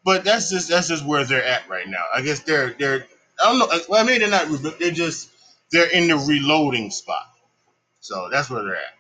but 0.05 0.23
that's 0.23 0.49
just 0.51 0.69
that's 0.69 0.89
just 0.89 1.05
where 1.05 1.25
they're 1.25 1.45
at 1.45 1.69
right 1.69 1.87
now. 1.87 2.03
I 2.15 2.21
guess 2.21 2.41
they're 2.41 2.75
they're 2.79 3.07
I 3.43 3.45
don't 3.45 3.59
know. 3.59 3.67
Well, 3.89 4.05
maybe 4.05 4.19
they're 4.19 4.29
not. 4.29 4.47
They're 4.79 4.91
just 4.91 5.31
they're 5.73 5.91
in 5.91 6.07
the 6.07 6.17
reloading 6.17 6.91
spot. 6.91 7.27
So 7.99 8.29
that's 8.31 8.49
where 8.49 8.63
they're 8.63 8.75
at. 8.77 8.95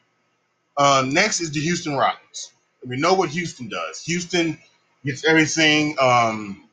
Uh, 0.75 1.05
next 1.07 1.39
is 1.39 1.51
the 1.51 1.61
Houston 1.61 1.95
Rockets. 1.95 2.51
We 2.85 2.97
know 2.97 3.13
what 3.13 3.29
Houston 3.29 3.69
does. 3.69 4.03
Houston 4.03 4.57
gets 5.05 5.23
everything. 5.25 5.95
Um, 6.01 6.65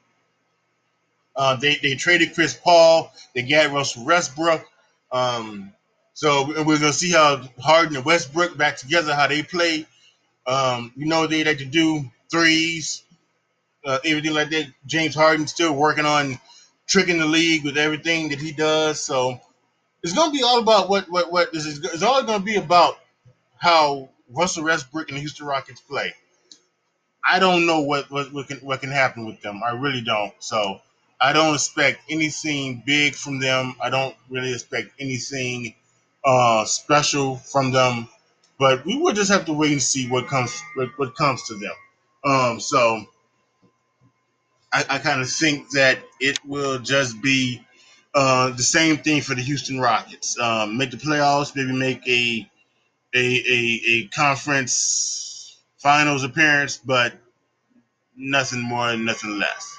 uh, 1.36 1.56
they 1.56 1.76
they 1.82 1.94
traded 1.94 2.34
Chris 2.34 2.54
Paul. 2.54 3.12
They 3.34 3.42
got 3.42 3.72
Russell 3.72 4.04
Westbrook. 4.06 4.66
Um, 5.12 5.72
so 6.14 6.46
we're 6.64 6.78
gonna 6.78 6.92
see 6.92 7.12
how 7.12 7.42
Harden 7.60 7.96
and 7.96 8.04
Westbrook 8.04 8.56
back 8.56 8.78
together, 8.78 9.14
how 9.14 9.26
they 9.28 9.42
play. 9.42 9.86
Um, 10.46 10.92
you 10.96 11.06
know 11.06 11.26
they 11.26 11.44
like 11.44 11.58
to 11.58 11.64
do 11.66 12.04
threes, 12.30 13.04
uh, 13.84 13.98
everything 14.04 14.34
like 14.34 14.50
that. 14.50 14.66
James 14.86 15.14
Harden 15.14 15.46
still 15.46 15.74
working 15.74 16.06
on 16.06 16.40
tricking 16.88 17.18
the 17.18 17.26
league 17.26 17.64
with 17.64 17.78
everything 17.78 18.30
that 18.30 18.40
he 18.40 18.52
does. 18.52 19.00
So 19.00 19.40
it's 20.02 20.12
going 20.12 20.30
to 20.30 20.36
be 20.36 20.42
all 20.42 20.60
about 20.60 20.88
what 20.88 21.10
what 21.10 21.30
what 21.30 21.52
this 21.52 21.66
is. 21.66 21.84
It's 21.84 22.02
all 22.02 22.22
going 22.22 22.40
to 22.40 22.44
be 22.44 22.56
about 22.56 22.98
how 23.58 24.08
Russell 24.30 24.64
Westbrook 24.64 25.08
and 25.08 25.16
the 25.16 25.20
Houston 25.20 25.46
Rockets 25.46 25.80
play. 25.80 26.14
I 27.28 27.38
don't 27.38 27.66
know 27.66 27.80
what 27.80 28.10
what, 28.10 28.32
what 28.32 28.48
can 28.48 28.58
what 28.58 28.80
can 28.80 28.90
happen 28.90 29.26
with 29.26 29.40
them. 29.42 29.60
I 29.64 29.72
really 29.72 30.02
don't. 30.02 30.32
So 30.38 30.80
I 31.20 31.32
don't 31.32 31.54
expect 31.54 32.00
anything 32.08 32.82
big 32.86 33.14
from 33.14 33.40
them. 33.40 33.74
I 33.82 33.90
don't 33.90 34.14
really 34.30 34.52
expect 34.54 34.90
anything 34.98 35.74
uh, 36.24 36.64
special 36.64 37.36
from 37.36 37.72
them. 37.72 38.08
But 38.58 38.84
we 38.84 38.96
will 38.96 39.12
just 39.12 39.30
have 39.30 39.46
to 39.46 39.52
wait 39.52 39.72
and 39.72 39.82
see 39.82 40.08
what 40.08 40.28
comes 40.28 40.62
what, 40.74 40.90
what 40.98 41.14
comes 41.14 41.42
to 41.48 41.54
them. 41.54 41.72
Um, 42.24 42.60
so 42.60 43.04
I, 44.72 44.84
I 44.88 44.98
kind 44.98 45.20
of 45.20 45.30
think 45.30 45.70
that 45.70 45.98
it 46.20 46.38
will 46.44 46.78
just 46.78 47.20
be 47.22 47.64
uh, 48.14 48.50
the 48.50 48.62
same 48.62 48.98
thing 48.98 49.20
for 49.22 49.34
the 49.34 49.42
Houston 49.42 49.80
Rockets. 49.80 50.38
Um, 50.38 50.76
make 50.76 50.90
the 50.90 50.96
playoffs, 50.96 51.54
maybe 51.56 51.72
make 51.72 52.06
a 52.08 52.48
a, 53.14 53.18
a 53.18 53.80
a 53.88 54.08
conference 54.08 55.58
finals 55.78 56.24
appearance, 56.24 56.78
but 56.78 57.14
nothing 58.16 58.60
more 58.62 58.90
and 58.90 59.06
nothing 59.06 59.38
less. 59.38 59.78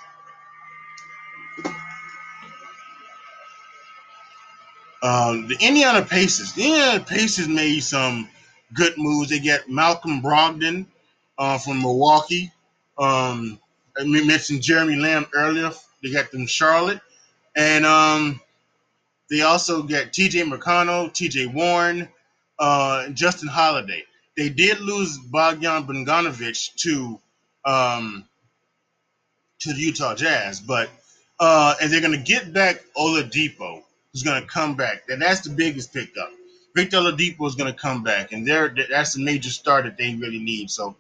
Um, 5.04 5.48
the 5.48 5.58
Indiana 5.60 6.04
Pacers. 6.04 6.54
The 6.54 6.64
Indiana 6.64 7.04
Pacers 7.04 7.48
made 7.48 7.82
some 7.82 8.30
good 8.74 8.94
moves. 8.98 9.30
They 9.30 9.40
get 9.40 9.70
Malcolm 9.70 10.22
Brogdon 10.22 10.86
uh, 11.38 11.58
from 11.58 11.82
Milwaukee. 11.82 12.52
Um, 12.98 13.60
I 13.98 14.04
mentioned 14.04 14.62
Jeremy 14.62 14.96
Lamb 14.98 15.26
earlier. 15.34 15.72
They 16.04 16.12
got 16.12 16.32
them 16.32 16.48
Charlotte, 16.48 17.02
and 17.56 17.86
um, 17.86 18.42
they 19.30 19.42
also 19.42 19.84
get 19.84 20.14
T.J. 20.14 20.44
McConnell, 20.44 21.14
T.J. 21.14 21.48
Warren, 21.48 22.10
uh, 22.60 23.10
Justin 23.10 23.50
Holiday. 23.50 24.04
They 24.38 24.50
did 24.50 24.80
lose 24.80 25.20
Bojan 25.20 25.86
Bogdanovic 25.88 26.76
to 26.78 27.20
um, 27.66 28.26
to 29.60 29.74
the 29.74 29.80
Utah 29.80 30.16
Jazz, 30.16 30.60
but 30.60 30.90
uh, 31.40 31.76
and 31.82 31.92
they're 31.92 32.02
going 32.02 32.14
to 32.14 32.18
get 32.18 32.54
back 32.54 32.84
Oladipo, 32.98 33.82
who's 34.12 34.24
going 34.24 34.42
to 34.42 34.48
come 34.48 34.76
back. 34.76 35.04
And 35.10 35.22
that's 35.22 35.42
the 35.42 35.50
biggest 35.50 35.94
pickup. 35.94 36.32
Victor 36.76 36.98
Oladipo 36.98 37.48
is 37.48 37.56
going 37.56 37.72
to 37.72 37.78
come 37.78 38.04
back, 38.04 38.32
and 38.32 38.48
there 38.48 38.74
that's 38.90 39.14
the 39.14 39.24
major 39.24 39.50
star 39.50 39.82
that 39.84 39.98
they 39.98 40.16
really 40.16 40.40
need. 40.40 40.72
So 40.72 40.96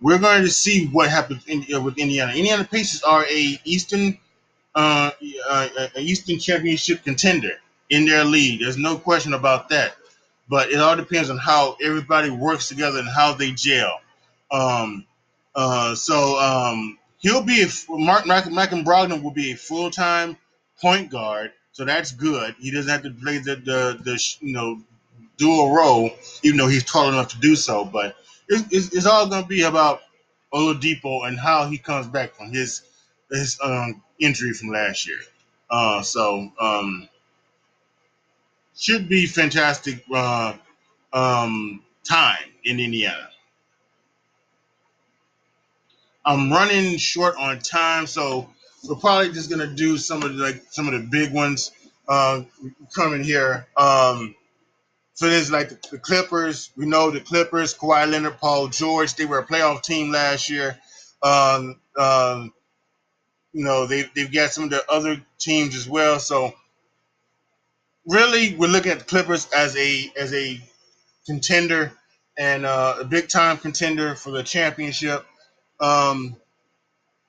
we're 0.00 0.18
going 0.18 0.42
to 0.42 0.50
see 0.50 0.86
what 0.88 1.08
happens 1.08 1.46
in, 1.46 1.64
uh, 1.74 1.80
with 1.80 1.98
Indiana. 1.98 2.32
Indiana 2.32 2.64
Pacers 2.64 3.02
are 3.02 3.24
a 3.24 3.60
Eastern 3.64 4.18
uh, 4.74 5.10
Eastern 5.96 6.38
Championship 6.38 7.04
contender 7.04 7.52
in 7.90 8.06
their 8.06 8.24
league. 8.24 8.60
There's 8.60 8.78
no 8.78 8.96
question 8.96 9.34
about 9.34 9.68
that. 9.68 9.94
But 10.48 10.70
it 10.70 10.80
all 10.80 10.96
depends 10.96 11.30
on 11.30 11.38
how 11.38 11.76
everybody 11.82 12.30
works 12.30 12.68
together 12.68 12.98
and 12.98 13.08
how 13.08 13.34
they 13.34 13.52
gel. 13.52 14.00
Um, 14.50 15.06
uh, 15.54 15.94
so 15.94 16.38
um, 16.38 16.98
he'll 17.18 17.42
be 17.42 17.62
a 17.62 17.68
Mark 17.88 18.26
Malcolm 18.26 18.84
Brogdon 18.84 19.22
will 19.22 19.30
be 19.30 19.52
a 19.52 19.56
full 19.56 19.90
time 19.90 20.36
point 20.80 21.10
guard, 21.10 21.52
so 21.72 21.84
that's 21.84 22.12
good. 22.12 22.54
He 22.58 22.70
doesn't 22.70 22.90
have 22.90 23.02
to 23.02 23.10
play 23.10 23.38
the, 23.38 23.56
the 23.56 24.00
the 24.02 24.36
you 24.40 24.52
know 24.52 24.80
dual 25.36 25.74
role, 25.74 26.10
even 26.42 26.58
though 26.58 26.68
he's 26.68 26.84
tall 26.84 27.08
enough 27.08 27.28
to 27.28 27.38
do 27.38 27.56
so. 27.56 27.84
But 27.84 28.16
it's, 28.48 28.64
it's, 28.70 28.94
it's 28.94 29.06
all 29.06 29.28
going 29.28 29.42
to 29.42 29.48
be 29.48 29.62
about 29.62 30.00
Oladipo 30.52 31.26
and 31.26 31.38
how 31.38 31.66
he 31.66 31.78
comes 31.78 32.06
back 32.06 32.34
from 32.34 32.52
his 32.52 32.82
his 33.32 33.58
um, 33.62 34.02
injury 34.18 34.52
from 34.52 34.68
last 34.68 35.06
year. 35.06 35.18
Uh, 35.70 36.02
so 36.02 36.50
um, 36.60 37.08
should 38.76 39.08
be 39.08 39.26
fantastic 39.26 40.04
uh, 40.12 40.54
um, 41.12 41.82
time 42.08 42.44
in 42.64 42.78
Indiana. 42.78 43.28
I'm 46.24 46.52
running 46.52 46.98
short 46.98 47.36
on 47.36 47.58
time, 47.58 48.06
so 48.06 48.48
we're 48.88 48.96
probably 48.96 49.32
just 49.32 49.50
gonna 49.50 49.66
do 49.66 49.96
some 49.96 50.22
of 50.22 50.36
the, 50.36 50.42
like 50.42 50.62
some 50.70 50.86
of 50.86 50.92
the 50.92 51.08
big 51.10 51.32
ones 51.32 51.72
uh, 52.08 52.42
coming 52.94 53.24
here. 53.24 53.66
Um, 53.76 54.34
so 55.14 55.28
there's 55.28 55.50
like 55.50 55.68
the, 55.68 55.78
the, 55.92 55.98
Clippers. 55.98 56.70
We 56.76 56.86
know 56.86 57.10
the 57.10 57.20
Clippers, 57.20 57.74
Kawhi 57.74 58.10
Leonard, 58.10 58.38
Paul 58.38 58.68
George. 58.68 59.14
They 59.14 59.26
were 59.26 59.38
a 59.38 59.46
playoff 59.46 59.82
team 59.82 60.10
last 60.10 60.48
year. 60.48 60.78
Um, 61.22 61.80
um, 61.96 62.52
you 63.52 63.64
know 63.64 63.86
they 63.86 64.04
they've 64.14 64.32
got 64.32 64.50
some 64.50 64.64
of 64.64 64.70
the 64.70 64.84
other 64.90 65.20
teams 65.38 65.76
as 65.76 65.88
well. 65.88 66.18
So 66.18 66.54
really, 68.06 68.54
we're 68.56 68.68
looking 68.68 68.92
at 68.92 69.00
the 69.00 69.04
Clippers 69.04 69.48
as 69.52 69.76
a 69.76 70.12
as 70.16 70.32
a 70.34 70.60
contender 71.26 71.92
and 72.38 72.64
uh, 72.64 72.96
a 73.00 73.04
big 73.04 73.28
time 73.28 73.58
contender 73.58 74.14
for 74.14 74.30
the 74.30 74.42
championship. 74.42 75.24
Um, 75.80 76.36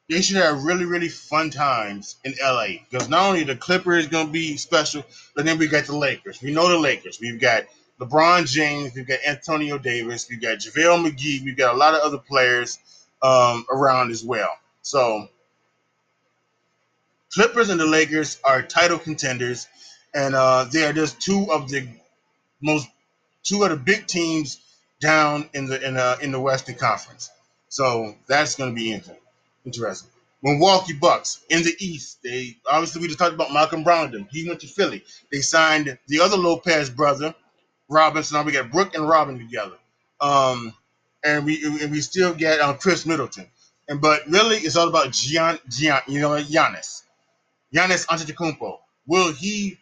they 0.09 0.21
should 0.21 0.36
have 0.38 0.63
really, 0.63 0.86
really 0.86 1.09
fun 1.09 1.49
times 1.49 2.17
in 2.23 2.33
LA 2.41 2.67
because 2.89 3.09
not 3.09 3.25
only 3.27 3.43
the 3.43 3.55
Clippers 3.55 4.07
going 4.07 4.27
to 4.27 4.31
be 4.31 4.57
special, 4.57 5.03
but 5.36 5.45
then 5.45 5.57
we 5.57 5.67
got 5.67 5.86
the 5.86 5.95
Lakers. 5.95 6.41
We 6.41 6.53
know 6.53 6.69
the 6.69 6.77
Lakers. 6.77 7.19
We've 7.21 7.39
got 7.39 7.63
LeBron 7.99 8.45
James. 8.47 8.93
We've 8.95 9.07
got 9.07 9.19
Antonio 9.25 9.77
Davis. 9.77 10.27
We've 10.29 10.41
got 10.41 10.57
JaVale 10.57 11.09
McGee. 11.09 11.43
We've 11.43 11.57
got 11.57 11.73
a 11.73 11.77
lot 11.77 11.93
of 11.95 12.01
other 12.01 12.17
players 12.17 12.79
um, 13.21 13.65
around 13.71 14.12
as 14.12 14.23
well. 14.23 14.51
So, 14.81 15.29
Clippers 17.33 17.69
and 17.69 17.79
the 17.79 17.85
Lakers 17.85 18.39
are 18.43 18.61
title 18.61 18.99
contenders, 18.99 19.67
and 20.13 20.35
uh, 20.35 20.65
they 20.65 20.85
are 20.85 20.93
just 20.93 21.21
two 21.21 21.47
of 21.51 21.69
the 21.69 21.87
most 22.61 22.87
two 23.43 23.63
of 23.63 23.71
the 23.71 23.77
big 23.77 24.07
teams 24.07 24.61
down 25.01 25.49
in 25.53 25.65
the 25.65 25.85
in, 25.85 25.97
uh, 25.97 26.17
in 26.21 26.31
the 26.31 26.39
Western 26.39 26.75
Conference. 26.75 27.29
So 27.69 28.15
that's 28.27 28.55
going 28.55 28.71
to 28.71 28.75
be 28.75 28.93
interesting. 29.65 30.09
Milwaukee 30.43 30.93
Bucks 30.93 31.41
in 31.49 31.63
the 31.63 31.73
East. 31.79 32.19
They 32.23 32.57
obviously 32.69 33.01
we 33.01 33.07
just 33.07 33.19
talked 33.19 33.33
about 33.33 33.53
Malcolm 33.53 33.83
Brogdon. 33.83 34.27
He 34.29 34.47
went 34.47 34.59
to 34.61 34.67
Philly. 34.67 35.03
They 35.31 35.39
signed 35.39 35.97
the 36.07 36.19
other 36.19 36.37
Lopez 36.37 36.89
brother, 36.89 37.33
Robinson. 37.89 38.37
Now 38.37 38.43
we 38.43 38.51
got 38.51 38.71
Brook 38.71 38.93
and 38.95 39.07
Robin 39.07 39.39
together. 39.39 39.77
Um, 40.19 40.73
and 41.23 41.45
we 41.45 41.63
and 41.81 41.91
we 41.91 42.01
still 42.01 42.33
get 42.33 42.59
um, 42.59 42.77
Khris 42.77 43.05
Middleton. 43.05 43.47
And 43.87 44.01
but 44.01 44.27
really, 44.27 44.57
it's 44.57 44.75
all 44.75 44.89
about 44.89 45.11
Gian, 45.11 45.59
Gian 45.69 46.01
you 46.07 46.19
know, 46.19 46.31
Giannis, 46.31 47.02
Giannis 47.73 48.05
Antetokounmpo. 48.07 48.79
Will 49.07 49.33
he 49.33 49.77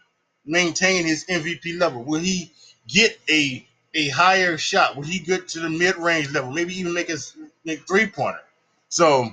maintain 0.45 1.05
his 1.05 1.25
MVP 1.25 1.79
level? 1.79 2.03
Will 2.03 2.19
he 2.19 2.51
get 2.87 3.19
a 3.29 3.67
a 3.93 4.09
higher 4.09 4.57
shot? 4.57 4.95
Will 4.95 5.03
he 5.03 5.19
get 5.19 5.49
to 5.49 5.59
the 5.59 5.69
mid 5.69 5.97
range 5.97 6.31
level? 6.31 6.51
Maybe 6.51 6.73
even 6.79 6.93
make 6.93 7.09
his 7.09 7.35
make 7.65 7.85
three 7.87 8.07
pointer. 8.07 8.41
So 8.89 9.31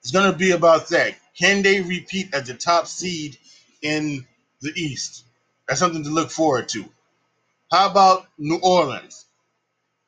it's 0.00 0.10
going 0.10 0.30
to 0.30 0.36
be 0.36 0.50
about 0.50 0.88
that. 0.88 1.14
Can 1.38 1.62
they 1.62 1.80
repeat 1.80 2.34
as 2.34 2.48
the 2.48 2.54
top 2.54 2.86
seed 2.86 3.38
in 3.82 4.26
the 4.60 4.72
East? 4.76 5.24
That's 5.66 5.80
something 5.80 6.04
to 6.04 6.10
look 6.10 6.30
forward 6.30 6.68
to. 6.70 6.84
How 7.70 7.90
about 7.90 8.26
New 8.36 8.58
Orleans? 8.62 9.26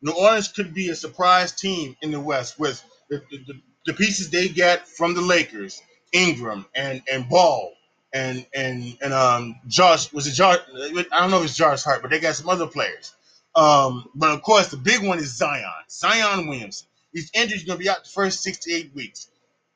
New 0.03 0.13
Orleans 0.13 0.49
could 0.49 0.75
be 0.75 0.91
a 0.91 0.95
surprise 0.95 1.53
team 1.53 1.97
in 2.03 2.11
the 2.11 2.21
West 2.21 2.59
with 2.59 2.85
the, 3.09 3.23
the, 3.31 3.55
the 3.87 3.95
pieces 3.95 4.29
they 4.29 4.49
get 4.49 4.87
from 4.87 5.15
the 5.15 5.23
Lakers, 5.23 5.81
Ingram 6.15 6.67
and 6.75 7.03
and 7.13 7.29
Ball 7.29 7.75
and 8.15 8.47
and 8.55 8.97
and 9.03 9.15
um 9.15 9.57
Josh 9.69 10.13
was 10.15 10.29
it 10.29 10.33
Josh? 10.33 10.59
I 10.75 11.05
don't 11.21 11.33
know 11.33 11.41
if 11.41 11.47
it's 11.47 11.57
Josh 11.57 11.85
Hart, 11.85 12.03
but 12.03 12.11
they 12.13 12.21
got 12.21 12.37
some 12.37 12.49
other 12.49 12.69
players. 12.69 13.15
Um, 13.57 14.09
but 14.15 14.31
of 14.33 14.43
course, 14.43 14.69
the 14.69 14.79
big 14.79 15.07
one 15.07 15.19
is 15.19 15.37
Zion. 15.37 15.65
Zion 15.91 16.49
Williamson. 16.49 16.89
He's 17.13 17.31
injured. 17.35 17.59
He's 17.61 17.69
to 17.69 17.77
be 17.77 17.89
out 17.91 18.05
the 18.05 18.11
first 18.11 18.43
six 18.43 18.59
to 18.61 18.73
eight 18.73 18.93
weeks. 18.95 19.29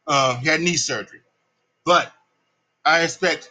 Um, 0.07 0.39
he 0.39 0.49
had 0.49 0.61
knee 0.61 0.77
surgery, 0.77 1.21
but 1.85 2.13
I 2.85 3.03
expect 3.03 3.51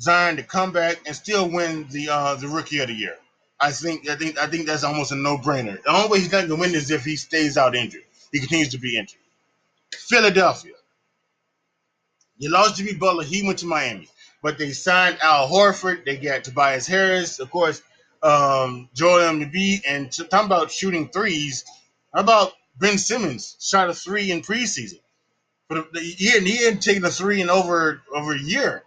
Zion 0.00 0.36
to 0.36 0.42
come 0.42 0.72
back 0.72 0.98
and 1.06 1.16
still 1.16 1.50
win 1.50 1.86
the 1.90 2.08
uh, 2.10 2.34
the 2.36 2.48
Rookie 2.48 2.80
of 2.80 2.88
the 2.88 2.94
Year. 2.94 3.16
I 3.60 3.70
think 3.72 4.08
I 4.08 4.16
think 4.16 4.38
I 4.38 4.48
think 4.48 4.66
that's 4.66 4.84
almost 4.84 5.12
a 5.12 5.16
no 5.16 5.38
brainer. 5.38 5.82
The 5.82 5.90
only 5.90 6.08
way 6.10 6.18
he's 6.20 6.32
not 6.32 6.48
to 6.48 6.56
win 6.56 6.74
is 6.74 6.90
if 6.90 7.04
he 7.04 7.16
stays 7.16 7.56
out 7.58 7.76
injured. 7.76 8.04
He 8.32 8.40
continues 8.40 8.70
to 8.70 8.78
be 8.78 8.98
injured. 8.98 9.20
Philadelphia. 9.92 10.74
You 12.38 12.50
lost 12.50 12.76
Jimmy 12.76 12.94
Butler. 12.94 13.24
He 13.24 13.42
went 13.42 13.58
to 13.60 13.66
Miami, 13.66 14.08
but 14.42 14.58
they 14.58 14.72
signed 14.72 15.18
Al 15.22 15.48
Horford. 15.48 16.04
They 16.04 16.16
got 16.16 16.44
Tobias 16.44 16.86
Harris, 16.86 17.38
of 17.38 17.50
course, 17.50 17.82
um, 18.22 18.88
Joel 18.94 19.20
Embiid, 19.20 19.82
and 19.88 20.12
talking 20.12 20.46
about 20.46 20.70
shooting 20.70 21.08
threes. 21.08 21.64
How 22.14 22.20
about 22.20 22.52
Ben 22.78 22.98
Simmons 22.98 23.56
shot 23.60 23.88
a 23.88 23.94
three 23.94 24.30
in 24.30 24.42
preseason? 24.42 25.00
But 25.68 25.88
he 25.94 26.28
hadn't, 26.28 26.46
he 26.46 26.64
hadn't 26.64 26.80
taken 26.80 27.04
a 27.04 27.10
three 27.10 27.40
in 27.40 27.50
over 27.50 28.02
over 28.14 28.34
a 28.34 28.38
year, 28.38 28.84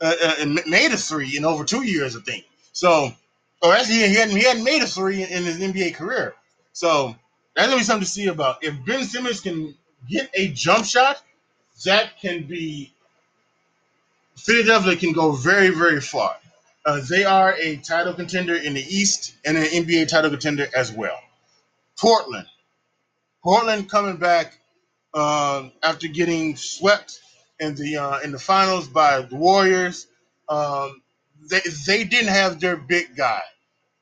uh, 0.00 0.14
uh, 0.22 0.34
and 0.38 0.60
made 0.66 0.92
a 0.92 0.96
three 0.96 1.36
in 1.36 1.44
over 1.44 1.64
two 1.64 1.82
years, 1.82 2.16
I 2.16 2.20
think. 2.20 2.44
So, 2.72 3.12
or 3.62 3.74
actually, 3.74 3.96
he 4.08 4.14
hadn't 4.14 4.36
he 4.36 4.44
hadn't 4.44 4.64
made 4.64 4.82
a 4.82 4.86
three 4.86 5.22
in 5.22 5.44
his 5.44 5.58
NBA 5.58 5.94
career. 5.94 6.34
So 6.72 7.14
that's 7.54 7.68
gonna 7.68 7.80
be 7.80 7.84
something 7.84 8.04
to 8.04 8.10
see 8.10 8.28
about. 8.28 8.64
If 8.64 8.74
Ben 8.86 9.04
Simmons 9.04 9.40
can 9.40 9.74
get 10.08 10.30
a 10.34 10.48
jump 10.48 10.86
shot, 10.86 11.22
that 11.84 12.20
can 12.20 12.44
be 12.44 12.92
Philadelphia 14.36 14.96
can 14.96 15.12
go 15.12 15.32
very 15.32 15.70
very 15.70 16.00
far. 16.00 16.36
Uh, 16.84 17.00
they 17.08 17.24
are 17.24 17.54
a 17.60 17.76
title 17.76 18.12
contender 18.14 18.56
in 18.56 18.74
the 18.74 18.80
East 18.82 19.34
and 19.44 19.56
an 19.56 19.64
NBA 19.64 20.08
title 20.08 20.30
contender 20.30 20.66
as 20.76 20.90
well. 20.92 21.18
Portland, 21.98 22.46
Portland 23.44 23.88
coming 23.90 24.16
back 24.16 24.58
uh, 25.14 25.68
after 25.82 26.08
getting 26.08 26.56
swept 26.56 27.20
in 27.60 27.74
the 27.76 27.96
uh, 27.96 28.18
in 28.20 28.32
the 28.32 28.38
finals 28.38 28.88
by 28.88 29.22
the 29.22 29.36
Warriors. 29.36 30.06
Um, 30.48 31.02
they 31.50 31.60
they 31.86 32.04
didn't 32.04 32.30
have 32.30 32.60
their 32.60 32.76
big 32.76 33.16
guy, 33.16 33.42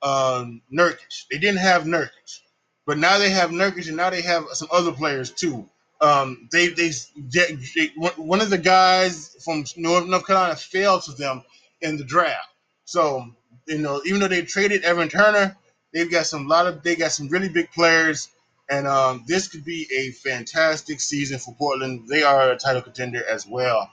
um, 0.02 0.62
Nurkic. 0.72 1.26
They 1.30 1.38
didn't 1.38 1.61
have 1.61 1.85
Nurkic, 1.85 2.40
but 2.87 2.98
now 2.98 3.18
they 3.18 3.30
have 3.30 3.50
Nurkic, 3.50 3.88
and 3.88 3.96
now 3.96 4.11
they 4.11 4.22
have 4.22 4.46
some 4.52 4.68
other 4.72 4.92
players 4.92 5.30
too. 5.30 5.68
Um, 6.00 6.48
they, 6.50 6.68
they, 6.68 6.90
they, 7.16 7.58
they 7.76 7.86
one 8.16 8.40
of 8.40 8.48
the 8.50 8.58
guys 8.58 9.36
from 9.44 9.64
North, 9.76 10.26
Carolina 10.26 10.56
fell 10.56 11.00
to 11.00 11.12
them 11.12 11.42
in 11.82 11.96
the 11.98 12.04
draft. 12.04 12.48
So 12.84 13.30
you 13.66 13.78
know, 13.78 14.00
even 14.04 14.20
though 14.20 14.28
they 14.28 14.42
traded 14.42 14.82
Evan 14.82 15.08
Turner, 15.08 15.56
they've 15.92 16.10
got 16.10 16.26
some 16.26 16.46
lot 16.46 16.66
of 16.66 16.82
they 16.82 16.96
got 16.96 17.12
some 17.12 17.28
really 17.28 17.48
big 17.48 17.70
players, 17.70 18.28
and 18.68 18.86
um, 18.86 19.24
this 19.26 19.48
could 19.48 19.64
be 19.64 19.86
a 19.96 20.10
fantastic 20.12 21.00
season 21.00 21.38
for 21.38 21.54
Portland. 21.54 22.08
They 22.08 22.22
are 22.22 22.50
a 22.50 22.56
title 22.56 22.82
contender 22.82 23.22
as 23.28 23.46
well. 23.46 23.90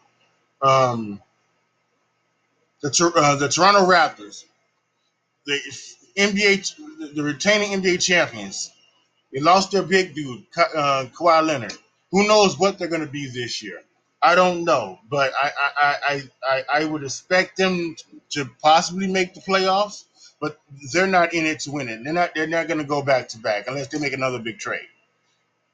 Um, 0.61 1.21
the 2.81 3.11
uh, 3.15 3.35
the 3.35 3.49
Toronto 3.49 3.81
Raptors, 3.81 4.45
the 5.45 5.59
NBA, 6.17 7.15
the 7.15 7.23
retaining 7.23 7.79
NBA 7.81 8.01
champions, 8.01 8.71
they 9.31 9.39
lost 9.39 9.71
their 9.71 9.83
big 9.83 10.15
dude, 10.15 10.45
uh, 10.57 11.05
Kawhi 11.13 11.45
Leonard. 11.45 11.77
Who 12.11 12.27
knows 12.27 12.59
what 12.59 12.79
they're 12.79 12.87
going 12.87 13.05
to 13.05 13.11
be 13.11 13.27
this 13.27 13.63
year? 13.63 13.81
I 14.23 14.35
don't 14.35 14.65
know, 14.65 14.99
but 15.09 15.33
I 15.41 15.51
I, 15.77 15.95
I, 16.09 16.23
I, 16.43 16.63
I 16.81 16.85
would 16.85 17.03
expect 17.03 17.57
them 17.57 17.95
to 18.31 18.49
possibly 18.61 19.07
make 19.07 19.33
the 19.33 19.41
playoffs, 19.41 20.05
but 20.41 20.59
they're 20.93 21.07
not 21.07 21.33
in 21.33 21.45
it 21.45 21.59
to 21.61 21.71
win 21.71 21.89
it. 21.89 22.03
They're 22.03 22.13
not 22.13 22.31
they're 22.35 22.47
not 22.47 22.67
going 22.67 22.79
to 22.79 22.85
go 22.85 23.01
back 23.03 23.29
to 23.29 23.39
back 23.39 23.67
unless 23.67 23.89
they 23.89 23.99
make 23.99 24.13
another 24.13 24.39
big 24.39 24.59
trade. 24.59 24.87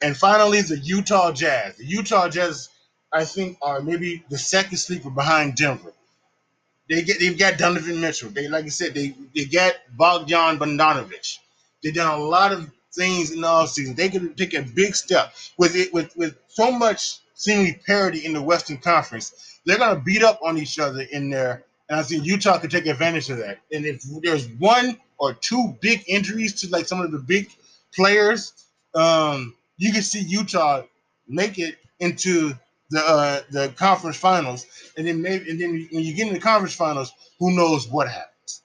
And 0.02 0.18
finally, 0.18 0.62
the 0.62 0.78
Utah 0.80 1.32
Jazz. 1.34 1.78
The 1.78 1.86
Utah 1.86 2.30
Jazz, 2.30 2.70
I 3.14 3.26
think, 3.26 3.58
are 3.62 3.82
maybe 3.82 4.24
the 4.30 4.38
second 4.38 4.78
sleeper 4.78 5.10
behind 5.12 5.56
Denver. 5.56 5.94
They 6.90 7.04
get 7.04 7.20
they've 7.20 7.38
got 7.38 7.58
Donovan 7.58 8.02
Mitchell. 8.02 8.30
They 8.30 8.48
like 8.48 8.66
I 8.66 8.70
said, 8.70 8.94
they 8.94 9.16
they 9.36 9.46
got 9.46 9.76
Bojan 9.98 10.60
Bogdanovic. 10.60 11.40
They've 11.84 11.94
done 11.96 12.20
a 12.20 12.24
lot 12.24 12.52
of 12.54 12.72
things 12.96 13.32
in 13.32 13.42
the 13.42 13.48
offseason. 13.48 13.96
They 13.96 14.10
could 14.10 14.38
take 14.38 14.54
a 14.54 14.62
big 14.62 14.96
step 14.96 15.34
with 15.58 15.76
it 15.76 15.94
with 15.94 16.16
with 16.16 16.38
so 16.48 16.72
much 16.72 17.20
seemingly 17.36 17.80
parity 17.86 18.26
in 18.26 18.34
the 18.34 18.42
Western 18.42 18.78
Conference. 18.78 19.60
They're 19.66 19.78
gonna 19.78 20.00
beat 20.00 20.24
up 20.24 20.40
on 20.44 20.58
each 20.58 20.80
other 20.80 21.02
in 21.02 21.30
there, 21.30 21.64
and 21.90 22.00
I 22.00 22.04
think 22.04 22.26
Utah 22.26 22.60
could 22.60 22.72
take 22.72 22.86
advantage 22.86 23.30
of 23.30 23.38
that. 23.40 23.60
And 23.72 23.86
if 23.86 24.04
there's 24.22 24.48
one 24.60 24.98
or 25.18 25.34
two 25.34 25.76
big 25.82 26.04
injuries 26.08 26.54
to 26.62 26.70
like 26.70 26.86
some 26.86 27.02
of 27.02 27.12
the 27.12 27.20
big 27.20 27.50
players, 27.96 28.54
um, 28.96 29.56
you 29.78 29.92
can 29.92 30.02
see 30.02 30.20
Utah 30.22 30.84
make 31.28 31.60
it 31.60 31.78
into 32.00 32.54
the 32.90 33.00
uh, 33.00 33.42
the 33.52 33.70
conference 33.70 34.18
finals, 34.18 34.66
and 34.98 35.08
then 35.08 35.22
maybe 35.22 35.50
and 35.50 35.60
then 35.60 35.88
when 35.92 36.04
you 36.04 36.14
get 36.14 36.28
in 36.28 36.34
the 36.34 36.40
conference 36.40 36.76
finals, 36.76 37.12
who 37.40 37.56
knows 37.56 37.88
what 37.88 38.08
happens? 38.08 38.62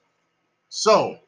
So, 0.69 1.19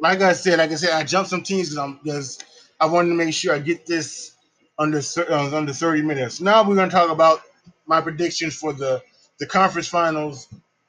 like 0.00 0.20
I 0.22 0.32
said, 0.34 0.58
like 0.58 0.72
I 0.72 0.76
said, 0.76 0.90
I 0.92 1.04
jumped 1.04 1.30
some 1.30 1.42
teams 1.42 1.70
because 1.70 2.38
I 2.80 2.86
wanted 2.86 3.10
to 3.10 3.14
make 3.14 3.34
sure 3.34 3.54
I 3.54 3.58
get 3.58 3.86
this 3.86 4.34
under 4.78 4.98
uh, 5.30 5.56
under 5.56 5.72
thirty 5.72 6.02
minutes. 6.02 6.40
Now 6.40 6.68
we're 6.68 6.74
going 6.76 6.90
to 6.90 6.94
talk 6.94 7.10
about 7.10 7.40
my 7.86 8.00
predictions 8.00 8.56
for 8.56 8.72
the 8.72 9.02
the 9.40 9.46
conference 9.46 9.88
finals 9.88 10.48